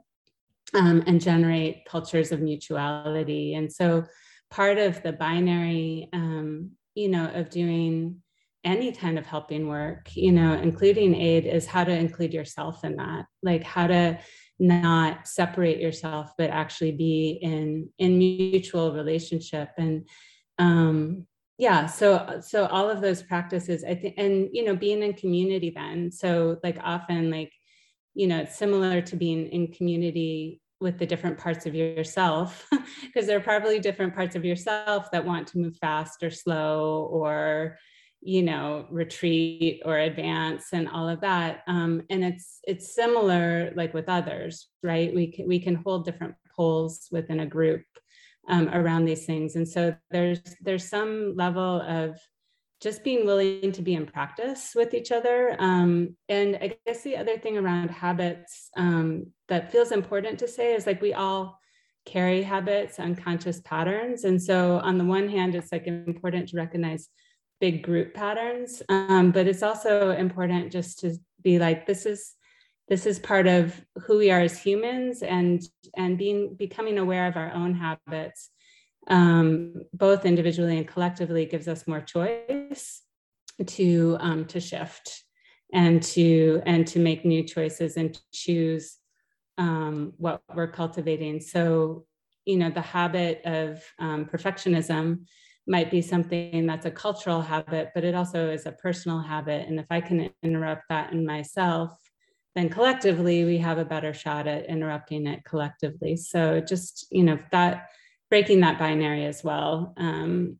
[0.74, 3.54] um, and generate cultures of mutuality.
[3.54, 4.06] And so
[4.50, 8.22] part of the binary um, you know of doing
[8.64, 12.96] any kind of helping work you know including aid is how to include yourself in
[12.98, 13.26] that.
[13.42, 14.20] Like how to
[14.60, 19.70] not separate yourself but actually be in in mutual relationship.
[19.78, 20.08] And
[20.60, 21.26] um
[21.58, 25.72] yeah so so all of those practices i think and you know being in community
[25.76, 27.52] then so like often like
[28.14, 32.68] you know it's similar to being in community with the different parts of yourself
[33.02, 37.08] because there are probably different parts of yourself that want to move fast or slow
[37.12, 37.78] or
[38.22, 43.94] you know retreat or advance and all of that um, and it's it's similar like
[43.94, 45.16] with others right?
[45.16, 47.84] We can we can hold different poles within a group
[48.48, 49.56] um, around these things.
[49.56, 52.20] And so there's there's some level of
[52.82, 55.56] just being willing to be in practice with each other.
[55.58, 60.74] Um, and i guess the other thing around habits um, that feels important to say
[60.74, 61.58] is like we all
[62.06, 64.26] carry habits unconscious patterns.
[64.26, 67.08] And so on the one hand it's like important to recognize
[67.62, 72.34] big group patterns um, but it's also important just to be like this is
[72.90, 75.62] this is part of who we are as humans and
[75.96, 78.50] and being becoming aware of our own habits
[79.10, 83.02] um, both individually and collectively gives us more choice
[83.66, 85.24] to um, to shift
[85.74, 88.98] and to and to make new choices and choose
[89.58, 92.06] um, what we're cultivating so
[92.46, 95.26] you know the habit of um, perfectionism
[95.68, 99.68] might be something that's a cultural habit, but it also is a personal habit.
[99.68, 101.98] And if I can interrupt that in myself,
[102.56, 106.16] then collectively we have a better shot at interrupting it collectively.
[106.16, 107.90] So just, you know, that
[108.30, 110.60] breaking that binary as well um,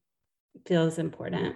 [0.66, 1.56] feels important.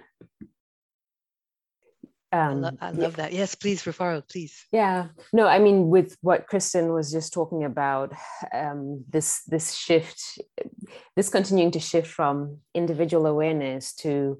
[2.30, 3.24] Um, I, lo- I love yeah.
[3.24, 3.32] that.
[3.32, 4.66] Yes, please, Rufaro, please.
[4.70, 5.08] Yeah.
[5.32, 8.12] No, I mean, with what Kristen was just talking about,
[8.52, 10.38] um, this this shift,
[11.16, 14.38] this continuing to shift from individual awareness to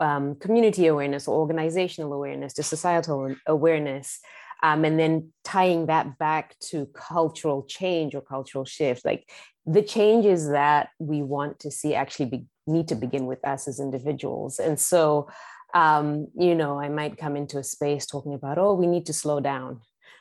[0.00, 4.18] um, community awareness or organizational awareness to societal awareness,
[4.62, 9.30] um, and then tying that back to cultural change or cultural shift, like
[9.66, 13.80] the changes that we want to see actually be, need to begin with us as
[13.80, 15.28] individuals, and so
[15.74, 19.12] um, you know, I might come into a space talking about, oh, we need to
[19.12, 19.80] slow down.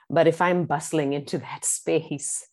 [0.09, 2.45] But if I'm bustling into that space,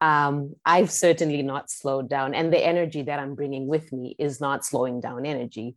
[0.00, 2.34] um, I've certainly not slowed down.
[2.34, 5.76] And the energy that I'm bringing with me is not slowing down energy.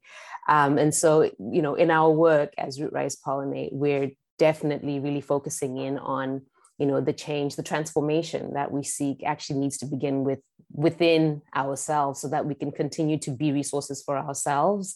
[0.49, 5.21] Um, and so, you know, in our work as Root Rise Pollinate, we're definitely really
[5.21, 6.41] focusing in on
[6.77, 10.39] you know the change the transformation that we seek actually needs to begin with
[10.71, 14.95] within ourselves so that we can continue to be resources for ourselves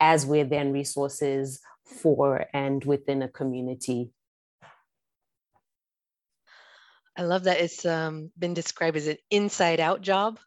[0.00, 4.10] as we're then resources for and within a community.
[7.16, 10.38] I love that it's um, been described as an inside out job.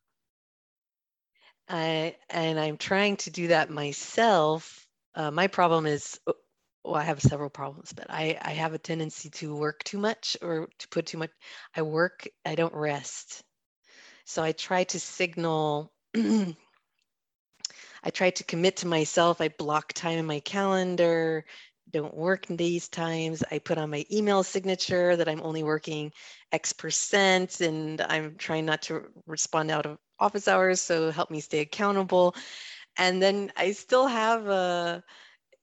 [1.70, 4.88] I, and I'm trying to do that myself.
[5.16, 6.20] Uh, my problem is,
[6.84, 10.38] well, I have several problems, but I, I have a tendency to work too much
[10.42, 11.32] or to put too much.
[11.76, 13.44] I work, I don't rest.
[14.26, 15.92] So I try to signal
[18.04, 19.40] I try to commit to myself.
[19.40, 21.46] I block time in my calendar,
[21.92, 23.44] don't work in these times.
[23.52, 26.12] I put on my email signature that I'm only working
[26.52, 30.82] X percent and I'm trying not to respond out of office hours.
[30.82, 32.36] So help me stay accountable.
[32.98, 35.04] And then I still have a,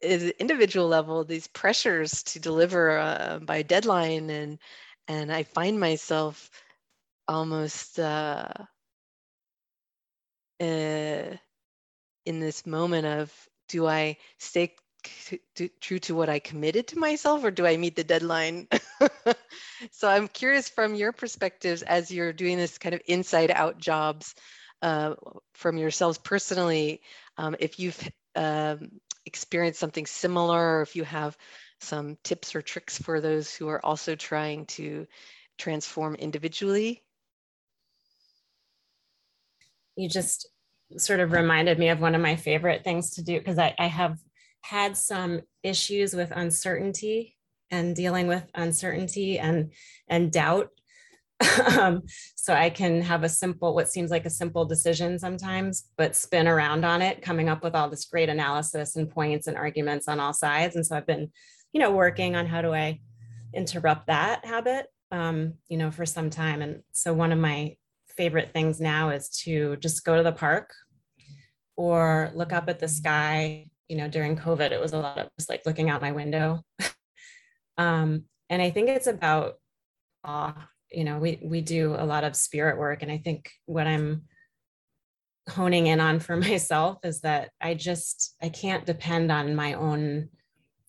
[0.02, 4.58] individual level these pressures to deliver uh, by deadline and
[5.08, 6.50] and I find myself
[7.26, 8.48] almost uh,
[10.60, 11.36] uh,
[12.26, 14.74] in this moment of do I stay
[15.80, 18.68] true to what I committed to myself or do I meet the deadline?
[19.90, 24.34] so I'm curious from your perspectives as you're doing this kind of inside out jobs
[24.82, 25.14] uh,
[25.54, 27.00] from yourselves personally,
[27.36, 31.36] um, if you've um, experienced something similar or if you have
[31.80, 35.06] some tips or tricks for those who are also trying to
[35.56, 37.04] transform individually.
[39.94, 40.48] You just
[40.96, 43.86] sort of reminded me of one of my favorite things to do because I, I
[43.86, 44.18] have
[44.62, 47.36] had some issues with uncertainty
[47.70, 49.72] and dealing with uncertainty and
[50.08, 50.70] and doubt
[51.79, 52.03] um,
[52.37, 56.46] so i can have a simple what seems like a simple decision sometimes but spin
[56.46, 60.20] around on it coming up with all this great analysis and points and arguments on
[60.20, 61.31] all sides and so i've been
[61.72, 62.98] you know working on how do i
[63.55, 67.74] interrupt that habit um, you know for some time and so one of my
[68.16, 70.72] favorite things now is to just go to the park
[71.81, 73.66] or look up at the sky.
[73.88, 76.61] You know, during COVID, it was a lot of just like looking out my window.
[77.79, 79.55] um, and I think it's about
[80.22, 80.68] awe.
[80.90, 84.22] You know, we we do a lot of spirit work, and I think what I'm
[85.48, 90.29] honing in on for myself is that I just I can't depend on my own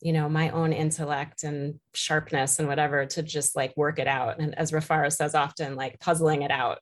[0.02, 4.40] you know my own intellect and sharpness and whatever to just like work it out.
[4.40, 6.80] And as Rufaro says often like puzzling it out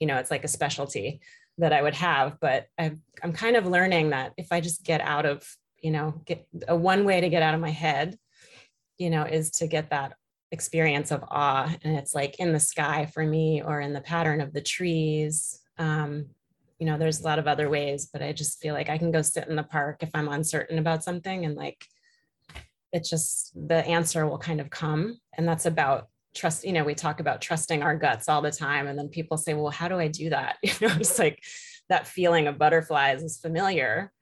[0.00, 1.20] you know it's like a specialty
[1.58, 2.38] that I would have.
[2.40, 5.46] But i I'm kind of learning that if I just get out of
[5.80, 8.16] you know get a one way to get out of my head
[8.98, 10.14] you know is to get that
[10.52, 14.40] experience of awe and it's like in the sky for me or in the pattern
[14.40, 15.60] of the trees.
[15.78, 16.26] Um,
[16.78, 19.10] you know there's a lot of other ways but i just feel like i can
[19.10, 21.84] go sit in the park if i'm uncertain about something and like
[22.92, 25.18] it's just the answer will kind of come.
[25.36, 28.86] And that's about trust you know we talk about trusting our guts all the time
[28.86, 30.56] and then people say well how do i do that?
[30.62, 31.42] You know it's like
[31.88, 34.12] that feeling of butterflies is familiar.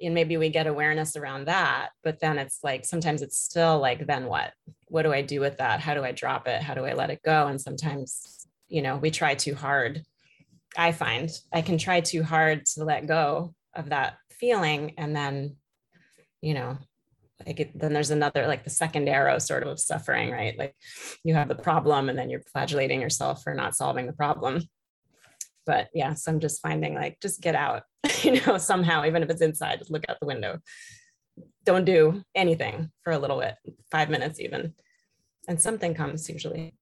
[0.00, 4.06] And maybe we get awareness around that but then it's like sometimes it's still like
[4.06, 4.52] then what
[4.90, 7.10] what do i do with that how do i drop it how do i let
[7.10, 10.02] it go and sometimes you know we try too hard
[10.76, 14.94] I find I can try too hard to let go of that feeling.
[14.98, 15.56] And then,
[16.40, 16.78] you know,
[17.46, 20.58] like it, then there's another, like the second arrow sort of suffering, right?
[20.58, 20.74] Like
[21.24, 24.62] you have the problem and then you're flagellating yourself for not solving the problem.
[25.64, 27.82] But yeah, so I'm just finding like, just get out,
[28.22, 30.58] you know, somehow, even if it's inside, just look out the window.
[31.64, 33.54] Don't do anything for a little bit,
[33.90, 34.74] five minutes even.
[35.48, 36.74] And something comes usually.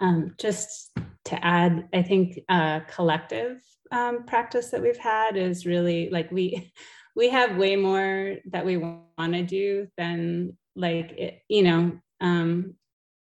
[0.00, 0.90] Um, just
[1.26, 6.72] to add, I think a collective um, practice that we've had is really like we
[7.16, 12.74] we have way more that we want to do than like it, you know um,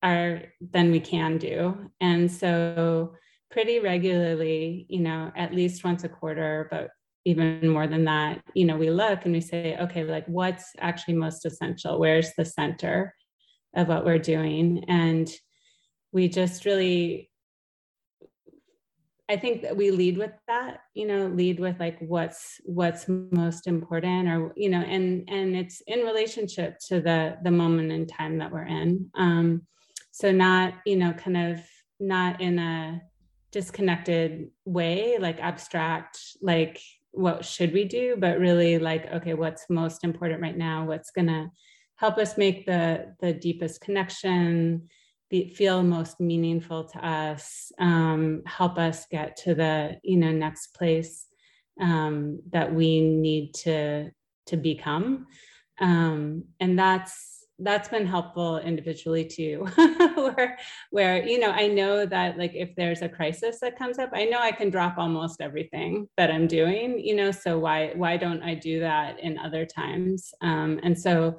[0.03, 3.15] are than we can do, and so
[3.57, 6.91] pretty regularly, you know, at least once a quarter, but
[7.25, 11.15] even more than that, you know, we look and we say, okay, like what's actually
[11.15, 11.99] most essential?
[11.99, 13.15] Where's the center
[13.75, 14.85] of what we're doing?
[14.89, 15.27] And
[16.13, 17.31] we just really
[19.27, 23.67] I think that we lead with that, you know, lead with like what's what's most
[23.67, 28.37] important or you know, and and it's in relationship to the the moment in time
[28.39, 29.11] that we're in.
[29.17, 29.63] Um,
[30.13, 31.61] so not, you know, kind of
[31.99, 33.01] not in a
[33.57, 36.79] disconnected way, like abstract, like
[37.13, 40.85] what should we do, but really like, okay, what's most important right now?
[40.85, 41.51] What's gonna
[41.97, 44.89] help us make the the deepest connection,
[45.31, 50.75] be, feel most meaningful to us, um, help us get to the you know next
[50.75, 51.27] place
[51.81, 54.11] um, that we need to
[54.49, 55.27] to become,
[55.81, 59.67] um, and that's that's been helpful individually too
[60.15, 60.59] where
[60.91, 64.25] where you know i know that like if there's a crisis that comes up i
[64.25, 68.43] know i can drop almost everything that i'm doing you know so why why don't
[68.43, 71.39] i do that in other times um, and so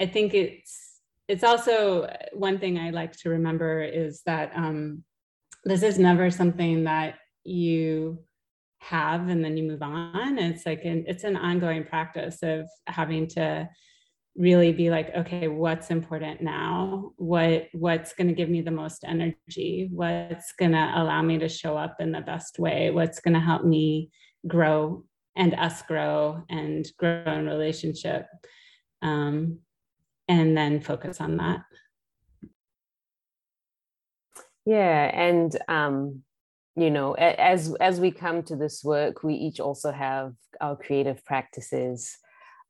[0.00, 0.86] i think it's
[1.28, 5.02] it's also uh, one thing I like to remember is that um,
[5.64, 8.18] this is never something that you
[8.78, 10.38] have and then you move on.
[10.38, 13.68] It's like an, it's an ongoing practice of having to
[14.36, 17.12] really be like, okay, what's important now?
[17.16, 19.88] What what's going to give me the most energy?
[19.90, 22.90] What's going to allow me to show up in the best way?
[22.90, 24.10] What's going to help me
[24.46, 25.04] grow
[25.36, 28.26] and us grow and grow in relationship?
[29.02, 29.60] Um,
[30.28, 31.60] and then focus on that
[34.64, 36.22] yeah and um
[36.74, 41.24] you know as as we come to this work we each also have our creative
[41.24, 42.18] practices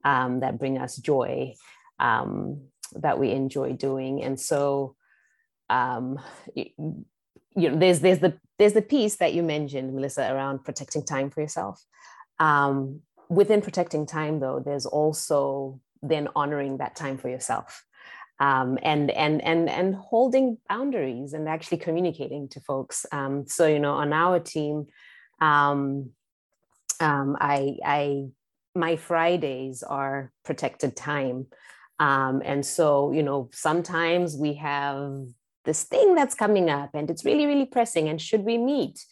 [0.04, 1.54] um, that bring us joy
[1.98, 4.94] um, that we enjoy doing and so
[5.68, 6.18] um,
[6.54, 6.66] you,
[7.56, 11.30] you know there's there's the there's the piece that you mentioned melissa around protecting time
[11.30, 11.82] for yourself
[12.38, 17.84] um, within protecting time though there's also then honoring that time for yourself
[18.38, 23.06] um, and and and and holding boundaries and actually communicating to folks.
[23.12, 24.86] Um, so you know, on our team,
[25.40, 26.10] um,
[27.00, 28.26] um I I
[28.76, 31.46] my Fridays are protected time,
[31.98, 35.26] um, and so you know sometimes we have
[35.64, 39.04] this thing that's coming up and it's really really pressing and should we meet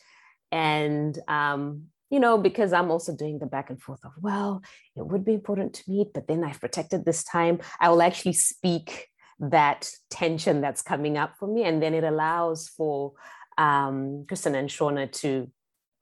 [0.53, 4.63] and um, you know, because I'm also doing the back and forth of, well,
[4.95, 7.59] it would be important to meet, but then I've protected this time.
[7.81, 9.09] I will actually speak
[9.41, 11.65] that tension that's coming up for me.
[11.65, 13.15] And then it allows for
[13.59, 15.51] um, Kristen and Shauna to,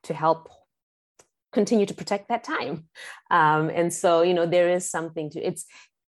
[0.02, 0.50] to help
[1.52, 2.88] continue to protect that time.
[3.30, 5.64] Um, and so, you know, there is something to it's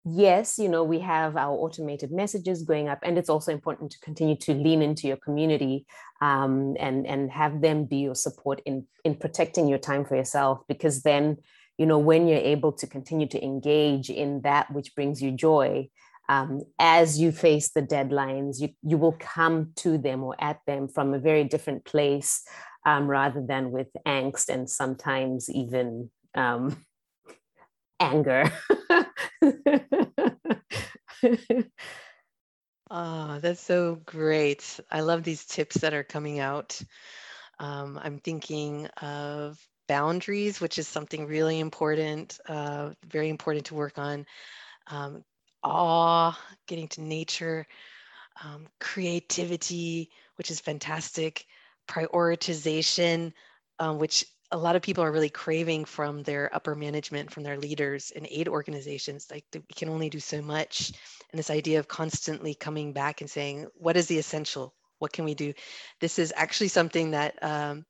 [0.06, 4.00] yes, you know, we have our automated messages going up, and it's also important to
[4.00, 5.86] continue to lean into your community
[6.22, 10.60] um, and and have them be your support in in protecting your time for yourself,
[10.68, 11.38] because then,
[11.78, 15.90] you know, when you're able to continue to engage in that which brings you joy.
[16.30, 20.88] Um, as you face the deadlines, you, you will come to them or at them
[20.88, 22.48] from a very different place
[22.86, 26.78] um, rather than with angst and sometimes even um,
[28.00, 28.52] anger.
[32.90, 34.80] oh, that's so great.
[34.92, 36.82] I love these tips that are coming out.
[37.60, 43.98] Um, I'm thinking of boundaries, which is something really important, uh, very important to work
[43.98, 44.26] on.
[44.88, 45.24] Um,
[45.64, 47.66] awe, getting to nature,
[48.44, 51.46] um, creativity, which is fantastic,
[51.88, 53.34] prioritization,
[53.80, 57.58] um, which a lot of people are really craving from their upper management, from their
[57.58, 59.28] leaders in aid organizations.
[59.32, 60.92] Like we can only do so much.
[61.32, 64.76] And this idea of constantly coming back and saying, what is the essential?
[65.00, 65.54] What can we do?
[66.00, 67.84] This is actually something that um,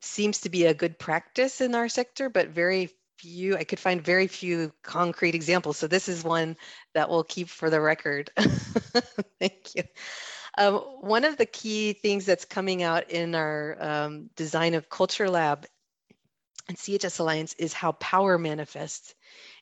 [0.00, 4.02] seems to be a good practice in our sector, but very few, I could find
[4.02, 5.76] very few concrete examples.
[5.76, 6.56] So this is one
[6.94, 8.30] that we'll keep for the record.
[9.40, 9.82] Thank you.
[10.56, 15.28] Um, one of the key things that's coming out in our um, design of Culture
[15.28, 15.66] Lab
[16.68, 19.14] and CHS Alliance is how power manifests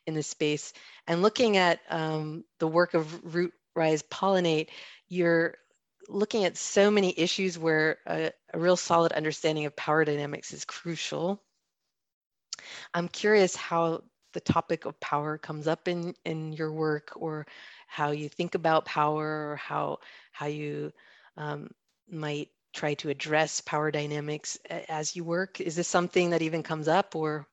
[0.07, 0.73] in the space.
[1.07, 4.69] And looking at um, the work of Root Rise Pollinate,
[5.09, 5.57] you're
[6.09, 10.65] looking at so many issues where a, a real solid understanding of power dynamics is
[10.65, 11.43] crucial.
[12.93, 14.03] I'm curious how
[14.33, 17.47] the topic of power comes up in, in your work or
[17.87, 19.99] how you think about power or how
[20.33, 20.93] how you
[21.37, 21.71] um,
[22.11, 24.59] might try to address power dynamics
[24.89, 25.61] as you work?
[25.61, 27.47] Is this something that even comes up or?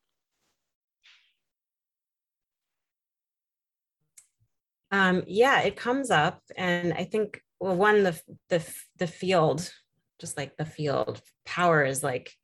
[4.92, 8.20] Um, yeah it comes up and i think well one the
[8.50, 8.68] the
[8.98, 9.72] the field
[10.20, 12.36] just like the field power is like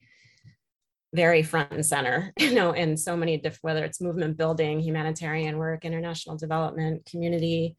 [1.15, 5.57] very front and center, you know, in so many different, whether it's movement building, humanitarian
[5.57, 7.75] work, international development, community,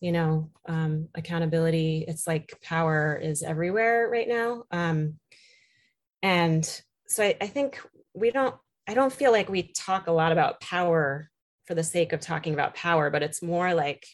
[0.00, 2.04] you know, um, accountability.
[2.06, 4.64] It's like power is everywhere right now.
[4.70, 5.14] Um,
[6.22, 6.64] and
[7.06, 7.80] so I, I think
[8.14, 8.54] we don't,
[8.86, 11.30] I don't feel like we talk a lot about power
[11.66, 14.06] for the sake of talking about power, but it's more like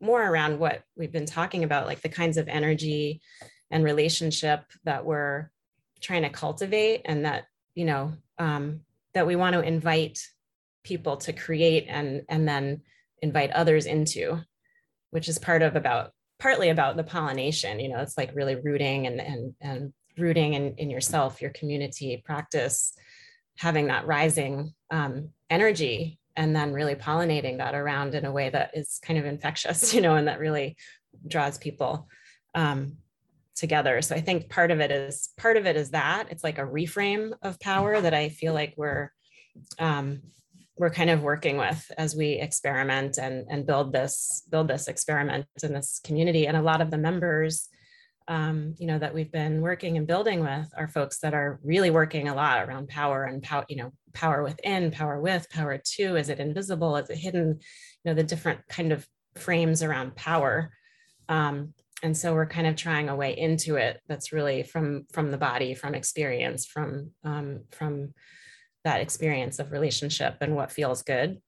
[0.00, 3.20] more around what we've been talking about, like the kinds of energy
[3.70, 5.50] and relationship that we're
[6.00, 7.44] trying to cultivate and that
[7.74, 8.80] you know um,
[9.14, 10.18] that we want to invite
[10.84, 12.82] people to create and and then
[13.20, 14.40] invite others into
[15.10, 19.06] which is part of about partly about the pollination you know it's like really rooting
[19.06, 22.92] and and and rooting in, in yourself your community practice
[23.58, 28.70] having that rising um, energy and then really pollinating that around in a way that
[28.74, 30.76] is kind of infectious you know and that really
[31.28, 32.08] draws people
[32.54, 32.96] um,
[33.54, 34.02] together.
[34.02, 36.66] So I think part of it is part of it is that it's like a
[36.66, 39.10] reframe of power that I feel like we're
[39.78, 40.22] um,
[40.76, 45.46] we're kind of working with as we experiment and and build this build this experiment
[45.62, 46.46] in this community.
[46.46, 47.68] And a lot of the members,
[48.26, 51.90] um, you know, that we've been working and building with are folks that are really
[51.90, 56.16] working a lot around power and power, you know, power within, power with, power to.
[56.16, 56.96] Is it invisible?
[56.96, 57.60] Is it hidden?
[58.04, 60.72] You know, the different kind of frames around power.
[61.28, 65.30] Um, and so we're kind of trying a way into it that's really from from
[65.30, 68.12] the body from experience from um, from
[68.84, 71.40] that experience of relationship and what feels good.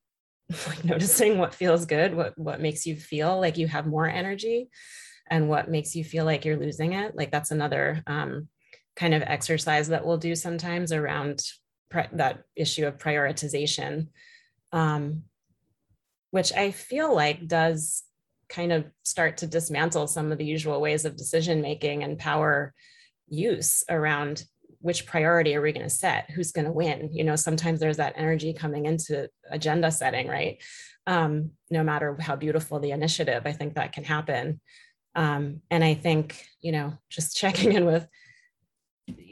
[0.69, 4.69] Like noticing what feels good what what makes you feel like you have more energy
[5.31, 7.17] and what makes you feel like you're losing it.
[7.17, 8.49] Like that's another um,
[8.95, 11.41] kind of exercise that we'll do sometimes around
[12.13, 14.09] that issue of prioritization
[14.73, 15.23] um,
[16.31, 18.03] which i feel like does
[18.55, 22.73] kind of start to dismantle some of the usual ways of decision making and power
[23.29, 24.45] use around
[24.81, 26.31] which priority are we going to set?
[26.31, 27.09] Who's going to win?
[27.13, 30.63] You know sometimes there's that energy coming into agenda setting right?
[31.07, 34.61] Um, no matter how beautiful the initiative i think that can happen.
[35.17, 38.07] Um, and i think you know just checking in with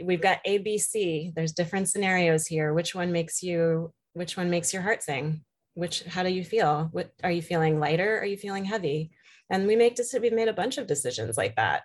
[0.04, 2.74] we've got abc there's different scenarios here.
[2.74, 5.44] Which one makes you which one makes your heart sing
[5.74, 6.88] which how do you feel?
[6.92, 8.18] What are you feeling lighter?
[8.18, 9.10] Are you feeling heavy?
[9.50, 11.82] And we make decisions we've made a bunch of decisions like that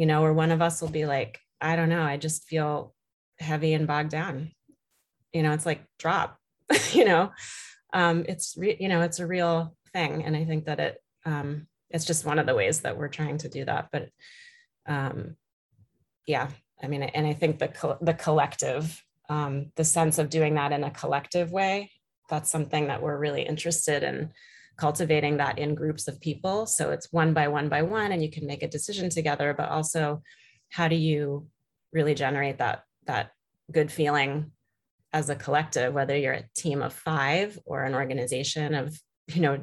[0.00, 2.94] you know where one of us will be like i don't know i just feel
[3.38, 4.50] heavy and bogged down.
[5.32, 6.38] You know it's like drop
[6.92, 7.32] you know?
[7.92, 11.66] Um it's re- you know it's a real thing and i think that it um
[11.90, 14.08] it's just one of the ways that we're trying to do that but
[14.86, 15.36] um
[16.26, 16.48] yeah
[16.82, 20.72] i mean and i think the co- the collective um the sense of doing that
[20.72, 21.90] in a collective way
[22.30, 24.32] that's something that we're really interested in
[24.76, 26.64] cultivating that in groups of people.
[26.66, 29.68] So it's one by one by one, and you can make a decision together, but
[29.68, 30.22] also
[30.70, 31.46] how do you
[31.92, 33.32] really generate that, that
[33.70, 34.52] good feeling
[35.12, 39.62] as a collective, whether you're a team of five or an organization of, you know,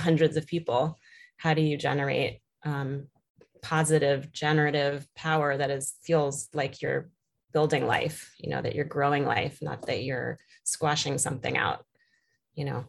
[0.00, 0.98] hundreds of people,
[1.36, 3.08] how do you generate um,
[3.60, 7.10] positive generative power that is feels like you're
[7.52, 11.84] building life, you know, that you're growing life, not that you're squashing something out,
[12.54, 12.84] you know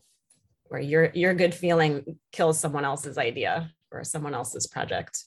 [0.65, 5.25] where your your good feeling kills someone else's idea or someone else's project.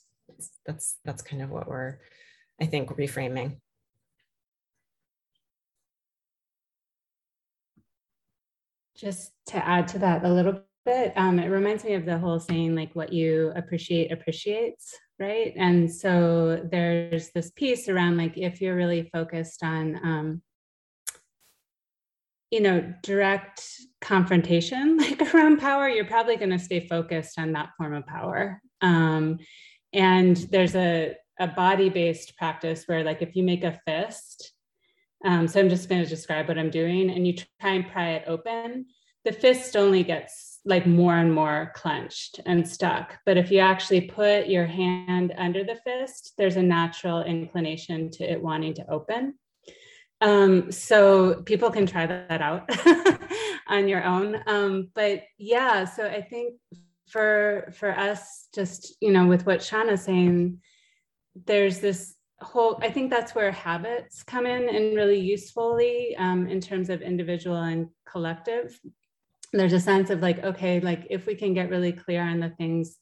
[0.66, 1.99] That's that's kind of what we're
[2.61, 3.59] i think reframing.
[8.97, 12.40] Just to add to that a little bit um, it reminds me of the whole
[12.40, 15.53] saying like what you appreciate appreciates right?
[15.57, 20.42] And so there's this piece around like if you're really focused on um,
[22.51, 23.62] you know, direct
[24.01, 28.61] confrontation like around power, you're probably going to stay focused on that form of power.
[28.80, 29.38] Um,
[29.92, 34.53] and there's a, a body based practice where, like, if you make a fist,
[35.24, 38.11] um, so I'm just going to describe what I'm doing, and you try and pry
[38.11, 38.86] it open,
[39.24, 43.18] the fist only gets like more and more clenched and stuck.
[43.24, 48.24] But if you actually put your hand under the fist, there's a natural inclination to
[48.24, 49.34] it wanting to open.
[50.20, 52.70] Um, so people can try that out
[53.68, 54.40] on your own.
[54.46, 56.54] Um, but yeah, so I think
[57.08, 60.60] for for us, just you know, with what Shauna's saying,
[61.44, 62.78] there's this whole.
[62.82, 67.56] I think that's where habits come in and really usefully um, in terms of individual
[67.56, 68.78] and collective.
[69.52, 72.50] There's a sense of like, okay, like if we can get really clear on the
[72.50, 72.96] things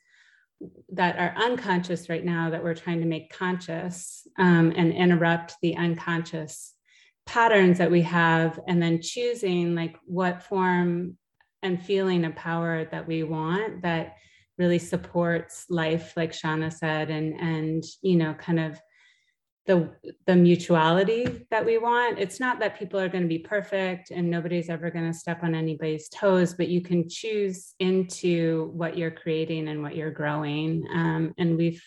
[0.93, 5.77] that are unconscious right now that we're trying to make conscious um, and interrupt the
[5.77, 6.74] unconscious
[7.27, 11.17] patterns that we have and then choosing like what form
[11.63, 14.17] and feeling of power that we want that
[14.59, 18.79] really supports life like shauna said and and you know kind of
[19.67, 19.91] the
[20.27, 22.19] the mutuality that we want.
[22.19, 25.43] It's not that people are going to be perfect and nobody's ever going to step
[25.43, 30.87] on anybody's toes but you can choose into what you're creating and what you're growing.
[30.93, 31.83] Um, and we've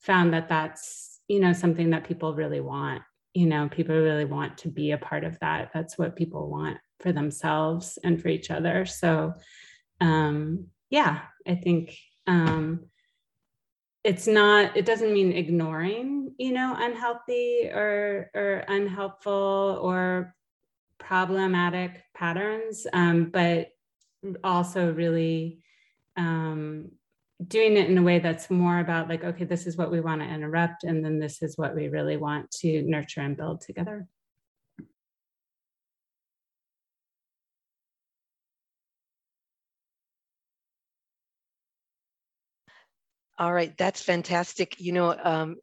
[0.00, 3.02] found that that's you know something that people really want
[3.34, 5.70] you know people really want to be a part of that.
[5.72, 8.84] That's what people want for themselves and for each other.
[8.86, 9.34] So
[10.02, 12.80] um yeah i think um
[14.04, 20.34] it's not it doesn't mean ignoring you know unhealthy or or unhelpful or
[20.98, 23.68] problematic patterns um, but
[24.44, 25.62] also really
[26.16, 26.90] um,
[27.48, 30.20] doing it in a way that's more about like okay this is what we want
[30.20, 34.06] to interrupt and then this is what we really want to nurture and build together.
[43.38, 44.80] All right that's fantastic.
[44.80, 45.56] You know um,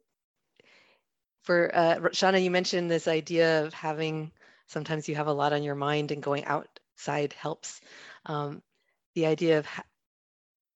[1.42, 4.32] for uh, you mentioned this idea of having
[4.66, 7.80] sometimes you have a lot on your mind and going outside helps.
[8.26, 8.62] Um,
[9.14, 9.66] the idea of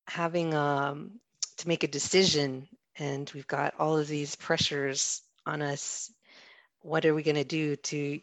[0.07, 1.13] having um,
[1.57, 6.11] to make a decision and we've got all of these pressures on us
[6.85, 8.21] what are we going to do to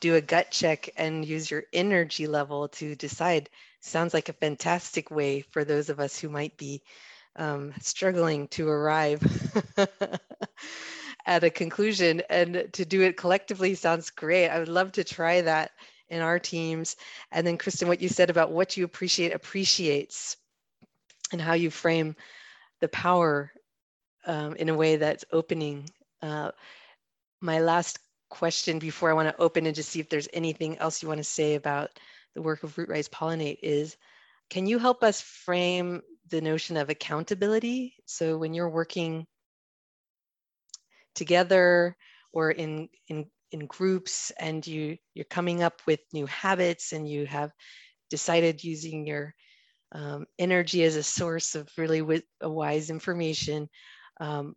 [0.00, 3.50] do a gut check and use your energy level to decide?
[3.80, 6.82] Sounds like a fantastic way for those of us who might be
[7.36, 9.22] um, struggling to arrive
[11.26, 14.48] at a conclusion and to do it collectively sounds great.
[14.48, 15.72] I would love to try that
[16.08, 16.96] in our teams.
[17.30, 20.38] And then kristen what you said about what you appreciate appreciates
[21.32, 22.14] and how you frame
[22.80, 23.50] the power
[24.26, 25.88] um, in a way that's opening.
[26.20, 26.52] Uh,
[27.40, 31.02] my last question before I want to open and just see if there's anything else
[31.02, 31.90] you want to say about
[32.34, 33.96] the work of Root Rise Pollinate is,
[34.48, 37.94] can you help us frame the notion of accountability?
[38.06, 39.26] So when you're working
[41.14, 41.96] together
[42.32, 47.26] or in, in, in groups and you, you're coming up with new habits and you
[47.26, 47.52] have
[48.08, 49.34] decided using your
[49.92, 53.68] um, energy as a source of really wise information.
[54.20, 54.54] Um,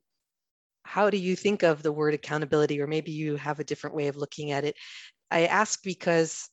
[0.84, 4.08] how do you think of the word accountability, or maybe you have a different way
[4.08, 4.76] of looking at it?
[5.32, 6.50] I ask because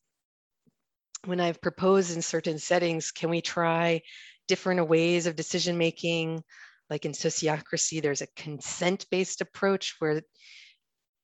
[1.25, 4.01] when I've proposed in certain settings, can we try
[4.49, 6.43] different ways of decision making?
[6.91, 10.23] Like in sociocracy, there's a consent based approach where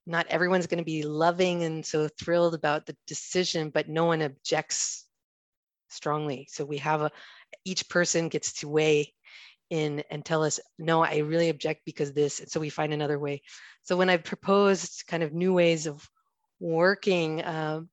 [0.06, 4.22] not everyone's going to be loving and so thrilled about the decision, but no one
[4.22, 5.07] objects
[5.88, 6.46] strongly.
[6.50, 7.10] So we have a,
[7.64, 9.14] each person gets to weigh
[9.70, 12.40] in and tell us, no, I really object because this.
[12.40, 13.42] And so we find another way.
[13.82, 16.08] So when I've proposed kind of new ways of
[16.60, 17.88] working, um,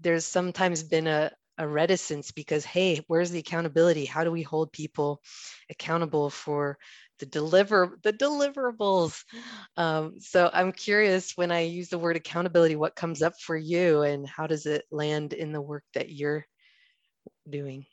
[0.00, 4.72] there's sometimes been a, a reticence because hey where's the accountability how do we hold
[4.72, 5.20] people
[5.70, 6.76] accountable for
[7.20, 9.22] the deliver the deliverables
[9.76, 14.02] um, so i'm curious when i use the word accountability what comes up for you
[14.02, 16.44] and how does it land in the work that you're
[17.48, 17.86] doing.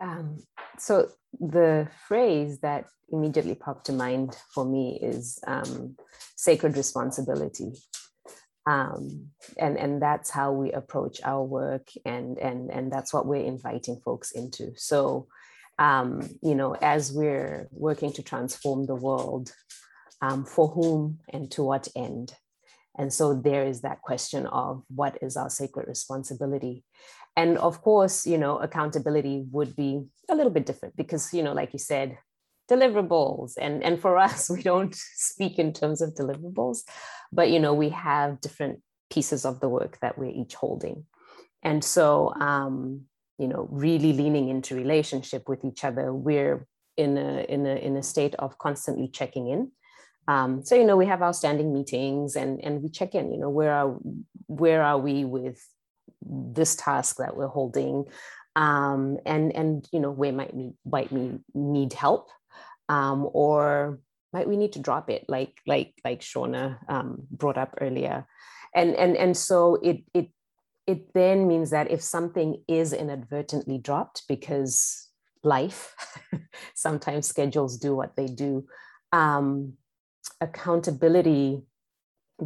[0.00, 0.42] Um,
[0.78, 1.08] so
[1.40, 5.96] the phrase that immediately popped to mind for me is um,
[6.36, 7.72] sacred responsibility.
[8.66, 13.44] Um, and and that's how we approach our work and and and that's what we're
[13.44, 14.72] inviting folks into.
[14.76, 15.28] So
[15.78, 19.52] um, you know as we're working to transform the world
[20.20, 22.34] um, for whom and to what end
[22.98, 26.84] and so there is that question of what is our sacred responsibility?
[27.36, 31.52] And of course you know accountability would be a little bit different because you know
[31.52, 32.18] like you said
[32.70, 33.54] deliverables.
[33.60, 36.82] And and for us we don't speak in terms of deliverables
[37.32, 38.80] but you know we have different
[39.10, 41.04] pieces of the work that we're each holding.
[41.62, 43.02] And so um
[43.38, 46.66] you know really leaning into relationship with each other we're
[46.96, 49.70] in a in a in a state of constantly checking in
[50.28, 53.38] um, so you know we have our standing meetings and and we check in you
[53.38, 53.96] know where are
[54.46, 55.64] where are we with
[56.22, 58.04] this task that we're holding?
[58.54, 62.28] Um, and and you know where might we might we need help?
[62.88, 64.00] Um, or
[64.32, 68.26] might we need to drop it like like like Shauna um, brought up earlier.
[68.74, 70.30] And and and so it it
[70.86, 75.08] it then means that if something is inadvertently dropped because
[75.42, 75.94] life
[76.74, 78.66] sometimes schedules do what they do
[79.12, 79.74] um,
[80.40, 81.62] accountability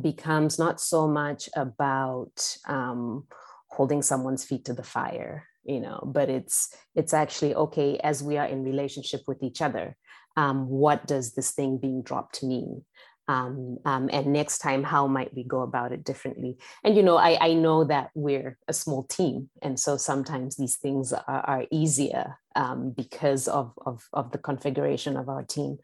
[0.00, 3.26] becomes not so much about um,
[3.68, 8.38] holding someone's feet to the fire you know but it's it's actually okay as we
[8.38, 9.96] are in relationship with each other
[10.36, 12.84] um, what does this thing being dropped mean?
[13.28, 16.56] Um, um, and next time how might we go about it differently?
[16.82, 20.76] And you know I, I know that we're a small team and so sometimes these
[20.76, 25.78] things are, are easier um, because of, of, of, the configuration of our team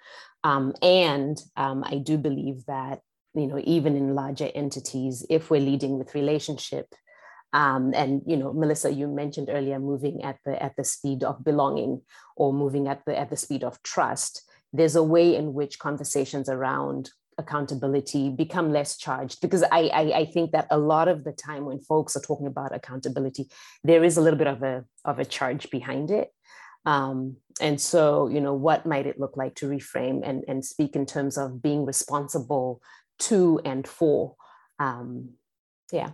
[0.44, 3.00] um, and um, i do believe that
[3.34, 6.86] you know even in larger entities if we're leading with relationship
[7.52, 11.42] um, and you know, Melissa, you mentioned earlier moving at the at the speed of
[11.42, 12.02] belonging
[12.36, 14.42] or moving at the at the speed of trust.
[14.74, 20.24] There's a way in which conversations around accountability become less charged because I, I, I
[20.26, 23.48] think that a lot of the time when folks are talking about accountability,
[23.84, 26.30] there is a little bit of a of a charge behind it.
[26.84, 30.94] Um, and so, you know, what might it look like to reframe and, and speak
[30.94, 32.80] in terms of being responsible
[33.20, 34.36] to and for?
[34.78, 35.30] Um,
[35.92, 36.10] yeah.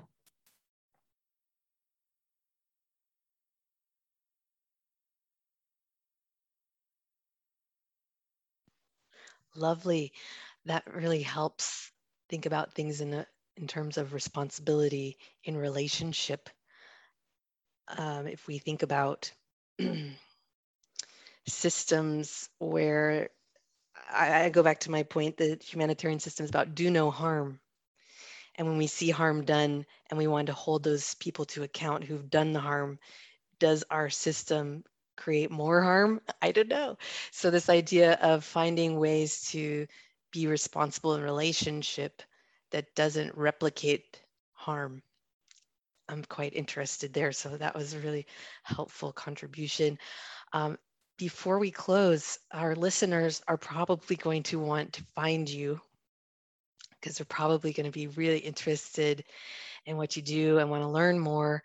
[9.54, 10.12] Lovely.
[10.66, 11.90] That really helps
[12.28, 16.48] think about things in a, in terms of responsibility in relationship.
[17.88, 19.32] Um, if we think about
[21.46, 23.28] systems where
[24.10, 27.60] I, I go back to my point that humanitarian systems about do no harm.
[28.56, 32.04] And when we see harm done and we want to hold those people to account
[32.04, 32.98] who've done the harm,
[33.58, 34.84] does our system
[35.16, 36.20] create more harm?
[36.42, 36.98] I don't know.
[37.30, 39.86] So, this idea of finding ways to
[40.32, 42.22] be responsible in relationship
[42.70, 44.20] that doesn't replicate
[44.52, 45.02] harm.
[46.08, 47.32] I'm quite interested there.
[47.32, 48.26] So, that was a really
[48.64, 49.98] helpful contribution.
[50.52, 50.78] Um,
[51.18, 55.80] before we close, our listeners are probably going to want to find you
[57.00, 59.24] because they're probably going to be really interested
[59.86, 61.62] in what you do and want to learn more.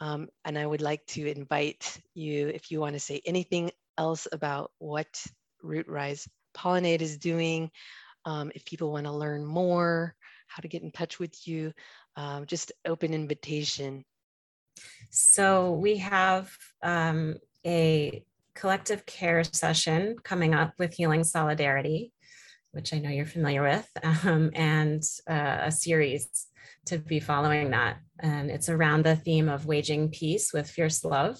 [0.00, 4.28] Um, and I would like to invite you, if you want to say anything else
[4.30, 5.24] about what
[5.62, 7.70] Root Rise Pollinate is doing,
[8.26, 10.14] um, if people want to learn more,
[10.48, 11.72] how to get in touch with you,
[12.16, 14.04] um, just open invitation.
[15.10, 16.50] So we have
[16.82, 18.22] um, a
[18.54, 22.12] collective care session coming up with Healing Solidarity,
[22.72, 23.88] which I know you're familiar with,
[24.24, 26.28] um, and uh, a series
[26.86, 27.98] to be following that.
[28.18, 31.38] And it's around the theme of waging peace with fierce love,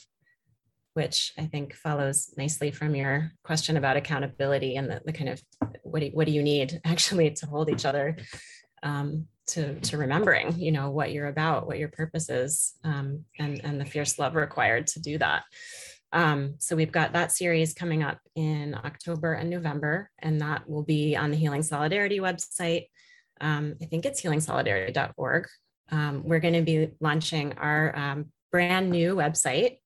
[0.97, 5.43] which I think follows nicely from your question about accountability and the, the kind of
[5.83, 8.17] what do, what do you need actually to hold each other
[8.83, 13.61] um, to, to remembering, you know, what you're about, what your purpose is, um, and,
[13.65, 15.45] and the fierce love required to do that.
[16.13, 20.83] Um, so we've got that series coming up in October and November, and that will
[20.83, 22.87] be on the Healing Solidarity website
[23.41, 25.49] um, I think it's healingsolidarity.org.
[25.91, 29.79] Um, we're going to be launching our um, brand new website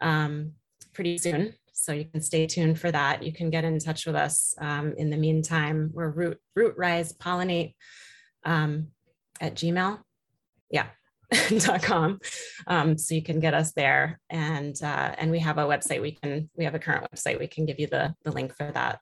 [0.00, 0.52] um,
[0.92, 1.54] pretty soon.
[1.72, 3.22] So you can stay tuned for that.
[3.22, 4.54] You can get in touch with us.
[4.58, 7.74] Um, in the meantime, we're root, root rise pollinate
[8.44, 8.88] um,
[9.40, 10.00] at Gmail.
[10.70, 10.86] yeah
[11.58, 12.20] dot com
[12.68, 16.12] um, so you can get us there and uh, and we have a website we
[16.12, 19.00] can we have a current website we can give you the the link for that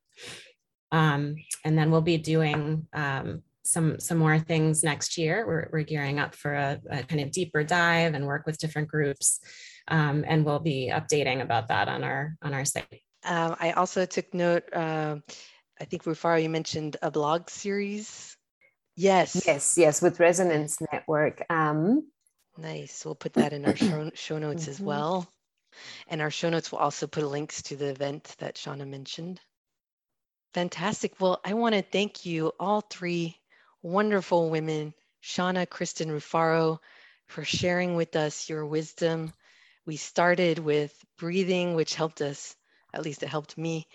[0.90, 5.82] um, and then we'll be doing um, some some more things next year we're, we're
[5.82, 9.40] gearing up for a, a kind of deeper dive and work with different groups
[9.88, 14.04] um, and we'll be updating about that on our on our site um, i also
[14.06, 15.16] took note uh,
[15.80, 18.36] i think rufaro you mentioned a blog series
[18.96, 22.04] yes yes yes with resonance network um,
[22.56, 23.04] Nice.
[23.04, 24.86] We'll put that in our show, show notes as Mhm.
[24.86, 25.28] well.
[26.06, 29.40] And our show notes will also put links to the event that Shauna mentioned.
[30.52, 31.20] Fantastic.
[31.20, 33.36] Well, I want to thank you, all three
[33.82, 36.78] wonderful women, Shauna, Kristen, Rufaro,
[37.26, 39.32] for sharing with us your wisdom.
[39.86, 42.56] We started with breathing, which helped us,
[42.92, 43.86] at least it helped me,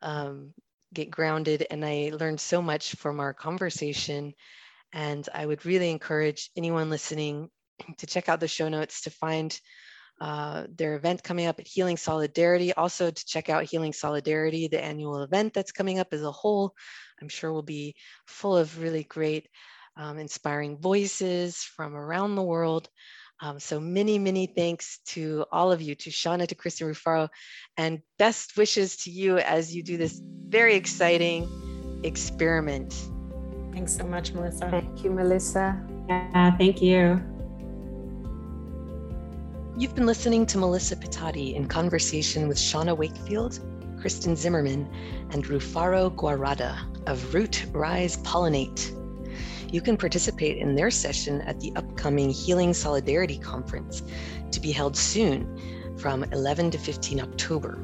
[0.00, 0.54] um,
[0.92, 1.66] get grounded.
[1.70, 4.34] And I learned so much from our conversation.
[4.92, 7.50] And I would really encourage anyone listening
[7.98, 9.58] to check out the show notes to find
[10.20, 12.72] uh, their event coming up at Healing Solidarity.
[12.72, 16.72] Also, to check out Healing Solidarity, the annual event that's coming up as a whole.
[17.20, 19.48] I'm sure will be full of really great,
[19.96, 22.88] um, inspiring voices from around the world.
[23.40, 27.28] Um, so many, many thanks to all of you, to Shauna, to Kristen Rufaro,
[27.76, 31.48] and best wishes to you as you do this very exciting
[32.04, 32.94] experiment.
[33.72, 35.74] thanks so much melissa thank you melissa
[36.08, 37.20] Yeah, thank you.
[39.76, 43.58] You've been listening to Melissa Pitotti in conversation with Shauna Wakefield,
[44.00, 44.88] Kristen Zimmerman,
[45.32, 46.76] and Rufaro Guarada
[47.08, 48.92] of Root Rise Pollinate.
[49.74, 54.04] You can participate in their session at the upcoming Healing Solidarity Conference
[54.52, 57.80] to be held soon from 11 to 15 October.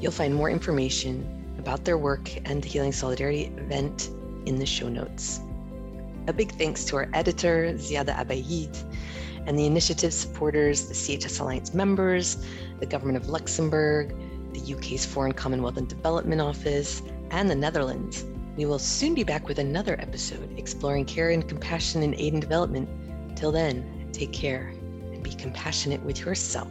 [0.00, 4.08] You'll find more information about their work and the Healing Solidarity event
[4.46, 5.40] in the show notes.
[6.28, 8.74] A big thanks to our editor, Ziada Abayid,
[9.46, 12.42] and the initiative supporters, the CHS Alliance members,
[12.80, 14.16] the Government of Luxembourg,
[14.54, 18.24] the UK's Foreign Commonwealth and Development Office, and the Netherlands.
[18.58, 22.42] We will soon be back with another episode exploring care and compassion in aid and
[22.42, 22.88] development.
[23.36, 24.74] Till then, take care
[25.12, 26.66] and be compassionate with yourself.